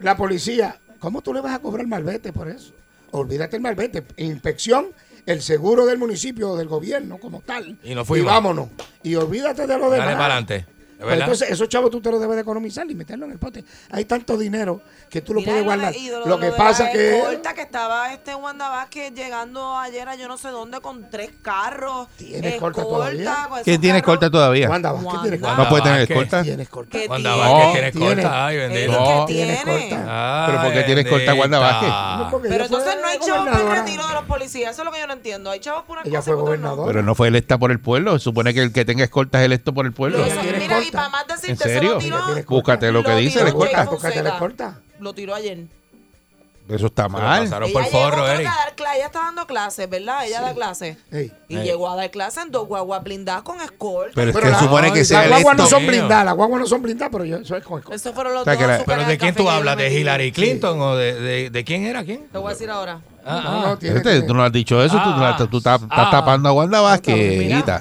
la 0.00 0.16
policía, 0.16 0.76
¿cómo 0.98 1.22
tú 1.22 1.32
le 1.32 1.40
vas 1.40 1.54
a 1.54 1.60
cobrar 1.60 1.86
malvete 1.86 2.32
por 2.32 2.48
eso? 2.48 2.72
Olvídate 3.12 3.54
el 3.56 3.62
malvete. 3.62 4.02
Inspección, 4.16 4.86
el 5.28 5.42
seguro 5.42 5.84
del 5.84 5.98
municipio 5.98 6.52
o 6.52 6.56
del 6.56 6.68
gobierno 6.68 7.18
como 7.18 7.42
tal. 7.42 7.78
Y 7.84 7.94
nos 7.94 8.06
fuimos. 8.08 8.32
vámonos. 8.32 8.68
Y 9.02 9.14
olvídate 9.14 9.66
de 9.66 9.78
lo 9.78 9.90
demás. 9.90 10.06
Dale 10.06 10.12
para 10.12 10.36
adelante. 10.36 10.77
¿Es 10.98 11.04
Pero 11.04 11.10
verdad? 11.10 11.24
entonces, 11.26 11.50
esos 11.50 11.68
chavos 11.68 11.90
tú 11.92 12.00
te 12.00 12.10
los 12.10 12.20
debes 12.20 12.34
de 12.34 12.42
economizar 12.42 12.90
y 12.90 12.94
meterlo 12.96 13.26
en 13.26 13.30
el 13.32 13.38
pote. 13.38 13.64
Hay 13.92 14.04
tanto 14.04 14.36
dinero 14.36 14.80
que 15.08 15.20
tú 15.20 15.32
lo 15.32 15.38
Mira, 15.40 15.52
puedes 15.52 15.64
lo 15.64 15.68
guardar. 15.70 15.94
Lo, 15.94 16.26
lo 16.26 16.38
que 16.40 16.46
de 16.46 16.52
pasa 16.52 16.84
la 16.84 16.90
que 16.92 17.18
escolta 17.18 17.54
que 17.54 17.60
estaba 17.62 18.12
este 18.12 18.34
Wanda 18.34 18.68
Vázquez 18.68 19.14
llegando 19.14 19.78
ayer 19.78 20.08
a 20.08 20.16
yo 20.16 20.26
no 20.26 20.36
sé 20.36 20.48
dónde 20.48 20.80
con 20.80 21.08
tres 21.08 21.30
carros. 21.40 22.08
¿Tiene 22.16 22.48
escolta 22.56 22.82
todavía? 22.82 23.34
con 23.48 23.52
esos 23.58 23.64
¿Quién 23.64 23.80
tiene 23.80 23.98
escolta 23.98 24.28
todavía? 24.28 24.68
Wanda 24.68 24.90
Vázquez 24.90 25.06
Wanda. 25.06 25.22
tiene 25.22 25.36
escolta. 25.36 25.62
¿No 25.62 25.68
puede 25.68 25.82
tener 25.84 26.00
escolta? 26.00 26.42
Tiene 26.42 26.62
escolta. 26.64 26.98
¿Qué 26.98 27.06
Wanda 27.06 27.32
tiene? 27.32 27.48
Vázquez 27.48 27.72
tiene 27.72 27.88
escolta. 27.88 28.46
Ay, 28.46 28.56
bendito. 28.56 28.92
No. 28.92 29.26
¿qué 29.26 29.32
Tiene 29.34 29.52
escolta. 29.54 30.46
Pero 30.48 30.62
¿por 30.62 30.72
qué 30.72 30.82
tiene 30.82 31.00
escolta 31.02 31.34
Wanda 31.34 31.58
Vázquez? 31.60 32.42
Pero 32.48 32.64
entonces 32.64 32.96
no 33.00 33.06
hay 33.06 33.18
chavos 33.20 33.48
para 33.48 33.60
el 33.60 33.84
retiro 33.84 34.08
de 34.08 34.14
los 34.14 34.24
policías. 34.24 34.72
Eso 34.72 34.82
es 34.82 34.86
lo 34.86 34.90
que 34.92 34.98
yo 34.98 35.06
no 35.06 35.12
entiendo. 35.12 35.50
Hay 35.50 35.60
chavos 35.60 35.84
por 35.84 35.98
una 35.98 36.08
Ella 36.08 36.22
cosa. 36.22 36.86
Pero 36.86 37.02
no 37.04 37.14
fue 37.14 37.28
electa 37.28 37.56
por 37.56 37.70
el 37.70 37.78
pueblo. 37.78 38.18
Supone 38.18 38.52
que 38.52 38.62
el 38.62 38.72
que 38.72 38.84
tenga 38.84 39.04
escolta 39.04 39.38
es 39.38 39.46
electo 39.46 39.72
por 39.72 39.86
el 39.86 39.92
pueblo. 39.92 40.18
Lo 40.18 40.24
Y 40.88 40.92
para 40.92 41.08
más 41.08 41.26
decirte, 41.26 41.50
¿En 41.52 41.56
se 41.58 41.68
lo 41.68 41.74
serio? 41.74 41.98
tiró. 41.98 42.44
Búscate 42.48 42.90
lo 42.92 43.02
que 43.04 43.14
dice 43.16 43.38
Jay 43.40 43.48
escolta. 43.48 43.84
Búscate 43.84 44.14
Fonseca. 44.14 44.34
escolta. 44.34 44.80
Lo 45.00 45.12
tiró 45.14 45.34
ayer. 45.34 45.58
Eso 46.68 46.86
está 46.88 47.08
mal. 47.08 47.44
pasaron 47.44 47.70
Ella 47.70 47.72
por 47.80 47.84
llegó, 47.90 47.98
forro, 47.98 48.24
a 48.24 48.26
dar 48.28 48.40
ella 48.94 49.06
está 49.06 49.20
dando 49.20 49.46
clases, 49.46 49.88
¿verdad? 49.88 50.26
Ella 50.26 50.42
da 50.42 50.52
clases. 50.52 50.98
Y 51.48 51.56
llegó 51.56 51.88
a 51.88 51.96
dar 51.96 52.10
clases 52.10 52.44
en 52.44 52.50
dos 52.50 52.68
guaguas 52.68 53.02
blindadas 53.02 53.40
con 53.42 53.58
escolta. 53.62 54.12
Pero 54.14 54.28
es 54.30 54.34
Pero 54.36 54.44
que 54.46 54.52
la- 54.52 54.58
se 54.58 54.64
supone 54.66 54.92
que 54.92 55.04
sea 55.06 55.20
Las 55.26 55.30
guaguas 55.42 55.56
no 55.56 55.66
son 55.66 55.86
blindadas, 55.86 56.24
las 56.26 56.34
guaguas 56.34 56.60
no 56.60 56.66
son 56.66 56.82
blindadas, 56.82 57.10
pero 57.10 57.24
yo 57.24 57.36
eso 57.38 57.56
es 57.56 57.64
con 57.64 57.78
escolta. 57.78 57.96
Esos 57.96 58.14
fueron 58.14 58.34
los 58.34 58.42
O 58.42 58.44
sea, 58.44 58.52
dos 58.52 58.60
que 58.60 58.66
la- 58.66 58.74
azúcares 58.74 58.98
¿Pero 59.04 59.10
de 59.10 59.18
quién 59.18 59.34
tú 59.34 59.48
hablas? 59.48 59.76
¿De. 59.78 59.98
Hillary 59.98 60.30
Clinton 60.32 60.78
o 60.82 60.94
de, 60.96 61.14
de, 61.18 61.48
de 61.50 61.64
quién 61.64 61.84
era? 61.86 62.04
¿Quién? 62.04 62.28
Te 62.28 62.36
voy 62.36 62.48
a 62.48 62.52
decir 62.52 62.68
ahora. 62.68 63.00
Ah, 63.28 63.40
No, 63.44 63.50
ah. 63.50 63.62
no, 63.68 63.78
tiene- 63.78 64.00
Fíjate, 64.00 64.22
tú 64.22 64.34
no 64.34 64.42
has 64.42 64.52
dicho 64.52 64.82
eso, 64.82 64.94
tú, 64.96 65.00
Ah, 65.04 65.34
tú- 65.36 65.46
tú 65.48 65.58
estás, 65.58 65.82
estás 65.82 65.98
ah. 65.98 66.10
tapando 66.10 66.48
a 66.48 66.52
Wanda 66.52 66.80
Vázquez. 66.80 67.14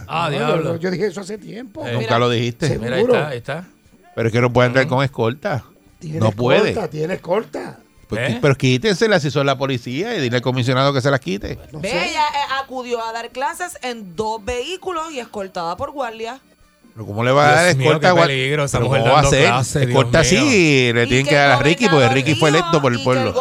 Ah, 0.08 0.30
yo- 0.30 0.38
diablo. 0.38 0.76
Yo, 0.78 0.92
dije 0.92 1.08
eso 1.08 1.22
hace 1.22 1.38
tiempo. 1.38 1.82
Eh, 1.88 1.92
Nunca 1.94 2.06
Mira. 2.06 2.20
lo 2.20 2.30
dijiste. 2.30 2.68
Sí. 2.68 2.78
Mira, 2.80 2.96
ahí 2.96 3.02
seguro. 3.02 3.16
está, 3.20 3.28
ahí 3.30 3.38
está. 3.38 3.64
Pero 4.16 4.28
es 4.28 4.34
que 4.34 4.42
no 4.42 4.52
puede 4.52 4.68
andar 4.68 4.88
con 4.88 5.04
escolta. 5.04 5.64
Tiene 6.00 6.20
no 6.20 6.32
puede. 6.32 6.70
escolta, 6.72 6.90
Tiene 6.90 7.14
escolta. 7.16 7.78
Pues, 8.10 8.32
¿Eh? 8.32 8.40
Pero 8.42 8.56
quítensela 8.56 9.20
si 9.20 9.30
son 9.32 9.46
la 9.46 9.58
policía 9.58 10.16
y 10.16 10.22
dile 10.22 10.38
al 10.38 10.42
comisionado 10.42 10.94
que 10.94 11.02
se 11.02 11.12
las 11.12 11.20
quite. 11.20 11.60
No 11.74 11.80
Ve, 11.82 11.90
sé. 11.90 12.10
ella 12.10 12.22
eh, 12.24 12.54
acudió 12.64 13.04
a 13.04 13.12
dar 13.12 13.30
clases 13.32 13.78
en 13.82 14.16
dos 14.16 14.44
vehículos 14.46 15.12
y 15.12 15.20
escoltada 15.20 15.76
por 15.76 15.92
guardia. 15.92 16.40
Pero 16.94 17.06
¿cómo 17.06 17.24
le 17.24 17.32
va 17.32 17.50
a 17.50 17.52
dar 17.64 17.76
mío, 17.76 17.88
escolta? 17.88 18.14
Wanda? 18.14 18.28
peligro, 18.28 18.64
esa 18.64 18.80
mujer 18.80 19.02
¿cómo 19.02 19.14
va 19.14 19.20
a 19.20 19.26
ser? 19.26 19.46
clase, 19.48 19.84
escolta 19.84 20.20
mío. 20.22 20.30
sí, 20.30 20.92
le 20.94 21.04
Y 21.04 21.08
tienen 21.08 21.26
que 21.26 21.30
que 21.32 21.36
dar 21.36 21.52
a 21.52 21.60
Ricky 21.60 21.88
porque 21.90 22.10
Ricky 22.10 22.36
fue 22.36 22.50
electo 22.50 22.82
por 22.82 22.94
el 22.94 23.04
pueblo. 23.04 23.34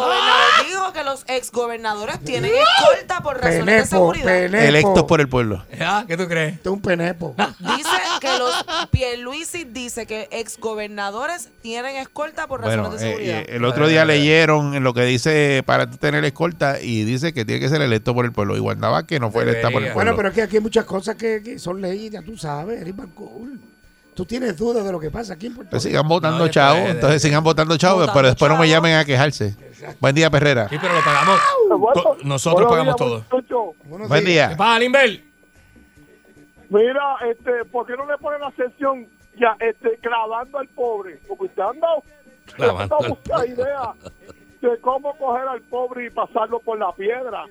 Dijo 0.87 0.93
que 0.93 1.03
los 1.03 1.23
exgobernadores 1.27 2.19
tienen 2.23 2.51
escolta 2.53 3.21
por 3.21 3.35
razones 3.37 3.59
de 3.59 3.65
Penepo, 3.65 3.87
seguridad. 3.87 4.25
penepo. 4.25 4.63
Electos 4.63 5.03
por 5.03 5.21
el 5.21 5.29
pueblo. 5.29 5.63
Ah, 5.79 6.03
¿Qué 6.07 6.17
tú 6.17 6.27
crees? 6.27 6.59
Es 6.59 6.67
un 6.67 6.81
penepo. 6.81 7.35
Dice 7.59 7.89
que 8.21 8.37
los 8.37 8.65
Pierluisi 8.91 9.63
dice 9.65 10.05
que 10.05 10.27
exgobernadores 10.31 11.49
tienen 11.61 11.95
escolta 11.97 12.47
por 12.47 12.61
razones 12.61 12.81
Bueno, 12.81 12.97
de 12.97 13.05
eh, 13.05 13.09
seguridad. 13.11 13.39
eh, 13.41 13.45
el 13.55 13.65
otro 13.65 13.87
día 13.87 14.05
leyeron 14.05 14.73
en 14.75 14.83
lo 14.83 14.93
que 14.93 15.01
dice 15.03 15.63
para 15.65 15.89
tener 15.89 16.23
escolta 16.25 16.81
y 16.81 17.03
dice 17.03 17.33
que 17.33 17.45
tiene 17.45 17.59
que 17.61 17.69
ser 17.69 17.81
electo 17.81 18.13
por 18.13 18.25
el 18.25 18.31
pueblo. 18.31 18.55
Y 18.57 18.59
Wanda 18.59 18.89
Vázquez 18.89 19.19
no 19.19 19.31
fue 19.31 19.43
electa 19.43 19.69
por 19.69 19.81
el 19.83 19.89
Debería. 19.89 19.93
pueblo. 19.93 20.11
Bueno, 20.11 20.17
pero 20.17 20.29
es 20.29 20.35
que 20.35 20.41
aquí 20.41 20.55
hay 20.57 20.61
muchas 20.61 20.85
cosas 20.85 21.15
que, 21.15 21.41
que 21.43 21.59
son 21.59 21.81
leyes, 21.81 22.11
ya 22.11 22.21
tú 22.21 22.37
sabes, 22.37 22.81
Eric 22.81 22.95
Balcour. 22.95 23.49
Tú 24.17 24.25
tienes 24.25 24.57
dudas 24.57 24.83
de 24.83 24.91
lo 24.91 24.99
que 24.99 25.11
pasa 25.11 25.35
aquí 25.35 25.45
en 25.45 25.53
Puerto 25.53 25.67
Entonces 25.69 25.89
Rico. 25.91 25.99
sigan 25.99 26.09
votando 26.09 26.45
No 26.45 26.51
puede. 26.51 26.89
entonces 26.89 27.21
sigan 27.21 27.43
votando 27.43 27.77
chavos, 27.77 27.99
Votando 27.99 28.17
pero 28.19 28.27
después 28.29 28.51
no 28.51 28.57
me 28.57 28.67
llamen 28.67 28.95
a 28.95 29.05
quejarse. 29.05 29.55
Buen 29.99 30.15
día, 30.15 30.29
Perrera. 30.31 30.67
Sí, 30.69 30.77
pero 30.81 30.93
lo 30.95 31.01
pagamos. 31.01 31.39
to- 31.93 32.17
nosotros 32.23 32.67
pagamos 32.67 32.95
todo. 32.95 33.23
Buen 33.85 34.25
días. 34.25 34.47
¿Qué 34.49 34.55
día. 34.55 34.57
pasa, 34.57 34.79
Limber? 34.79 35.21
Mira, 36.69 37.15
este, 37.29 37.63
¿por 37.71 37.85
qué 37.85 37.93
no 37.95 38.05
le 38.05 38.17
ponen 38.17 38.41
la 38.41 38.51
sección 38.51 39.07
ya, 39.39 39.55
este, 39.59 39.97
clavando 40.01 40.57
al 40.59 40.67
pobre? 40.69 41.19
Porque 41.27 41.45
usted 41.45 41.61
ha 41.61 41.69
andado, 41.69 42.03
Clavando 42.55 42.97
idea 43.47 43.93
de 44.61 44.79
cómo 44.81 45.15
coger 45.17 45.47
al 45.47 45.61
pobre 45.61 46.07
y 46.07 46.09
pasarlo 46.09 46.59
por 46.59 46.79
la 46.79 46.91
piedra. 46.93 47.45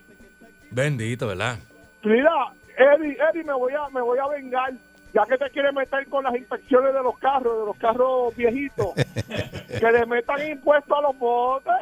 Bendito, 0.71 1.29
¿verdad? 1.29 1.59
Mira, 2.03 2.31
Eddie, 2.77 3.17
Eddie, 3.31 3.45
me 3.45 3.53
voy 3.55 3.73
a, 3.73 3.89
me 3.91 4.01
voy 4.03 4.19
a 4.19 4.27
vengar, 4.29 4.73
ya 5.17 5.25
que 5.25 5.39
te 5.43 5.51
quiere 5.51 5.73
meter 5.73 6.07
con 6.09 6.25
las 6.25 6.35
inspecciones 6.37 6.93
de 6.93 7.03
los 7.03 7.19
carros, 7.19 7.59
de 7.61 7.67
los 7.67 7.77
carros 7.79 8.37
viejitos, 8.37 8.89
que 9.81 9.91
le 9.93 10.05
metan 10.05 10.47
impuestos 10.47 10.97
a 10.99 11.01
los 11.01 11.19
botes. 11.19 11.73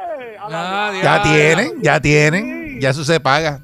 a 0.41 0.49
la- 0.49 0.89
Ah, 0.89 0.93
Ya 1.03 1.23
tienen, 1.23 1.83
ya 1.83 2.01
tienen, 2.01 2.81
ya 2.81 2.91
eso 2.91 3.03
se 3.05 3.19
paga. 3.19 3.59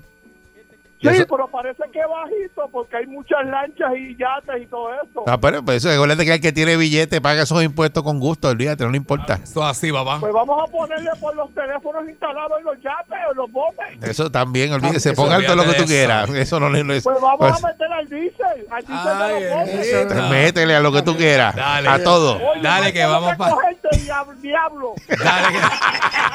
Sí, 1.00 1.08
eso- 1.08 1.26
pero 1.30 1.48
parece 1.48 1.82
que 1.92 2.00
bajito 2.00 2.68
porque 2.70 2.96
hay 2.98 3.06
muchas 3.06 3.38
lanchas 3.46 3.90
y 3.96 4.14
yates 4.18 4.62
y 4.62 4.66
todo 4.66 4.92
eso. 4.92 5.24
Ah, 5.26 5.38
pero 5.40 5.62
pues 5.64 5.78
eso, 5.84 5.90
acuérdate 5.94 6.26
que 6.26 6.34
el 6.34 6.40
que 6.42 6.52
tiene 6.52 6.76
billete 6.76 7.20
paga 7.22 7.42
esos 7.44 7.62
impuestos 7.62 8.02
con 8.02 8.20
gusto, 8.20 8.48
olvídate, 8.48 8.84
no 8.84 8.90
le 8.90 8.98
importa. 8.98 9.40
Eso 9.42 9.64
así, 9.64 9.90
papá. 9.90 10.18
Pues 10.20 10.32
vamos 10.32 10.62
a 10.62 10.70
ponerle 10.70 11.10
por 11.18 11.34
los 11.34 11.52
teléfonos 11.54 12.06
instalados 12.06 12.58
en 12.58 12.64
los 12.66 12.76
yates 12.82 13.18
o 13.28 13.30
en 13.30 13.36
los 13.38 13.50
botes. 13.50 13.86
Eso 14.02 14.30
también, 14.30 14.72
olvídese, 14.74 15.12
eso, 15.12 15.22
pongan 15.22 15.42
todo 15.46 15.56
lo 15.56 15.64
que 15.64 15.72
tú 15.74 15.84
quieras. 15.86 16.28
Eso 16.30 16.60
no 16.60 16.68
le 16.68 16.84
no 16.84 16.92
es. 16.92 17.02
Pues 17.02 17.18
vamos 17.20 17.38
pues, 17.38 17.64
a 17.64 17.66
meter 17.68 17.92
al 17.92 18.06
diésel, 18.08 18.66
al 18.70 18.84
diésel 18.84 19.18
de 19.18 19.40
los 19.40 19.56
botes. 19.56 19.86
eso 19.86 20.28
métele 20.28 20.74
a 20.76 20.80
lo 20.80 20.92
que 20.92 21.00
tú 21.02 21.16
quieras. 21.16 21.54
Dale. 21.56 21.88
A 21.88 22.02
todo. 22.04 22.36
Oye, 22.36 22.60
Dale, 22.60 22.92
que 22.92 23.04
vamos 23.06 23.34
pa- 23.36 23.48
cogerte, 23.50 23.88
diab- 23.92 24.34
diablo. 24.36 24.94
Dale 25.08 25.48
que, 25.48 25.58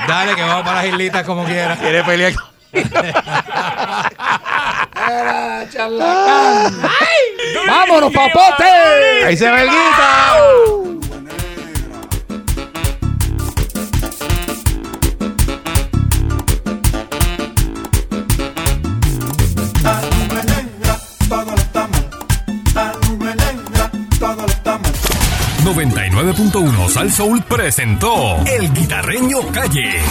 dale 0.07 0.35
que 0.35 0.41
vamos 0.41 0.63
para 0.63 0.77
las 0.77 0.85
islitas 0.87 1.23
como 1.23 1.45
quiera. 1.45 1.75
Quiere 1.77 2.03
pelear. 2.03 2.33
Era 5.07 5.67
charlatán. 5.71 6.73
¡Vámonos, 7.67 8.11
papote! 8.11 8.63
Ahí 9.25 9.37
se 9.37 9.49
ve 9.49 9.61
el 9.61 9.69
guita. 9.69 10.35
La 19.83 20.01
nube 20.01 20.43
negra, 20.43 20.97
todo 21.29 21.45
lo 21.45 21.55
estamos. 21.55 22.05
La 22.73 22.93
nube 23.07 23.35
negra, 23.35 23.91
todo 24.19 24.35
lo 24.41 24.47
estamos. 24.47 24.91
99.1 25.63 26.89
Sal 26.89 27.11
Soul 27.11 27.43
presentó 27.43 28.37
El 28.45 28.73
Guitarreño 28.73 29.39
Calle. 29.51 30.01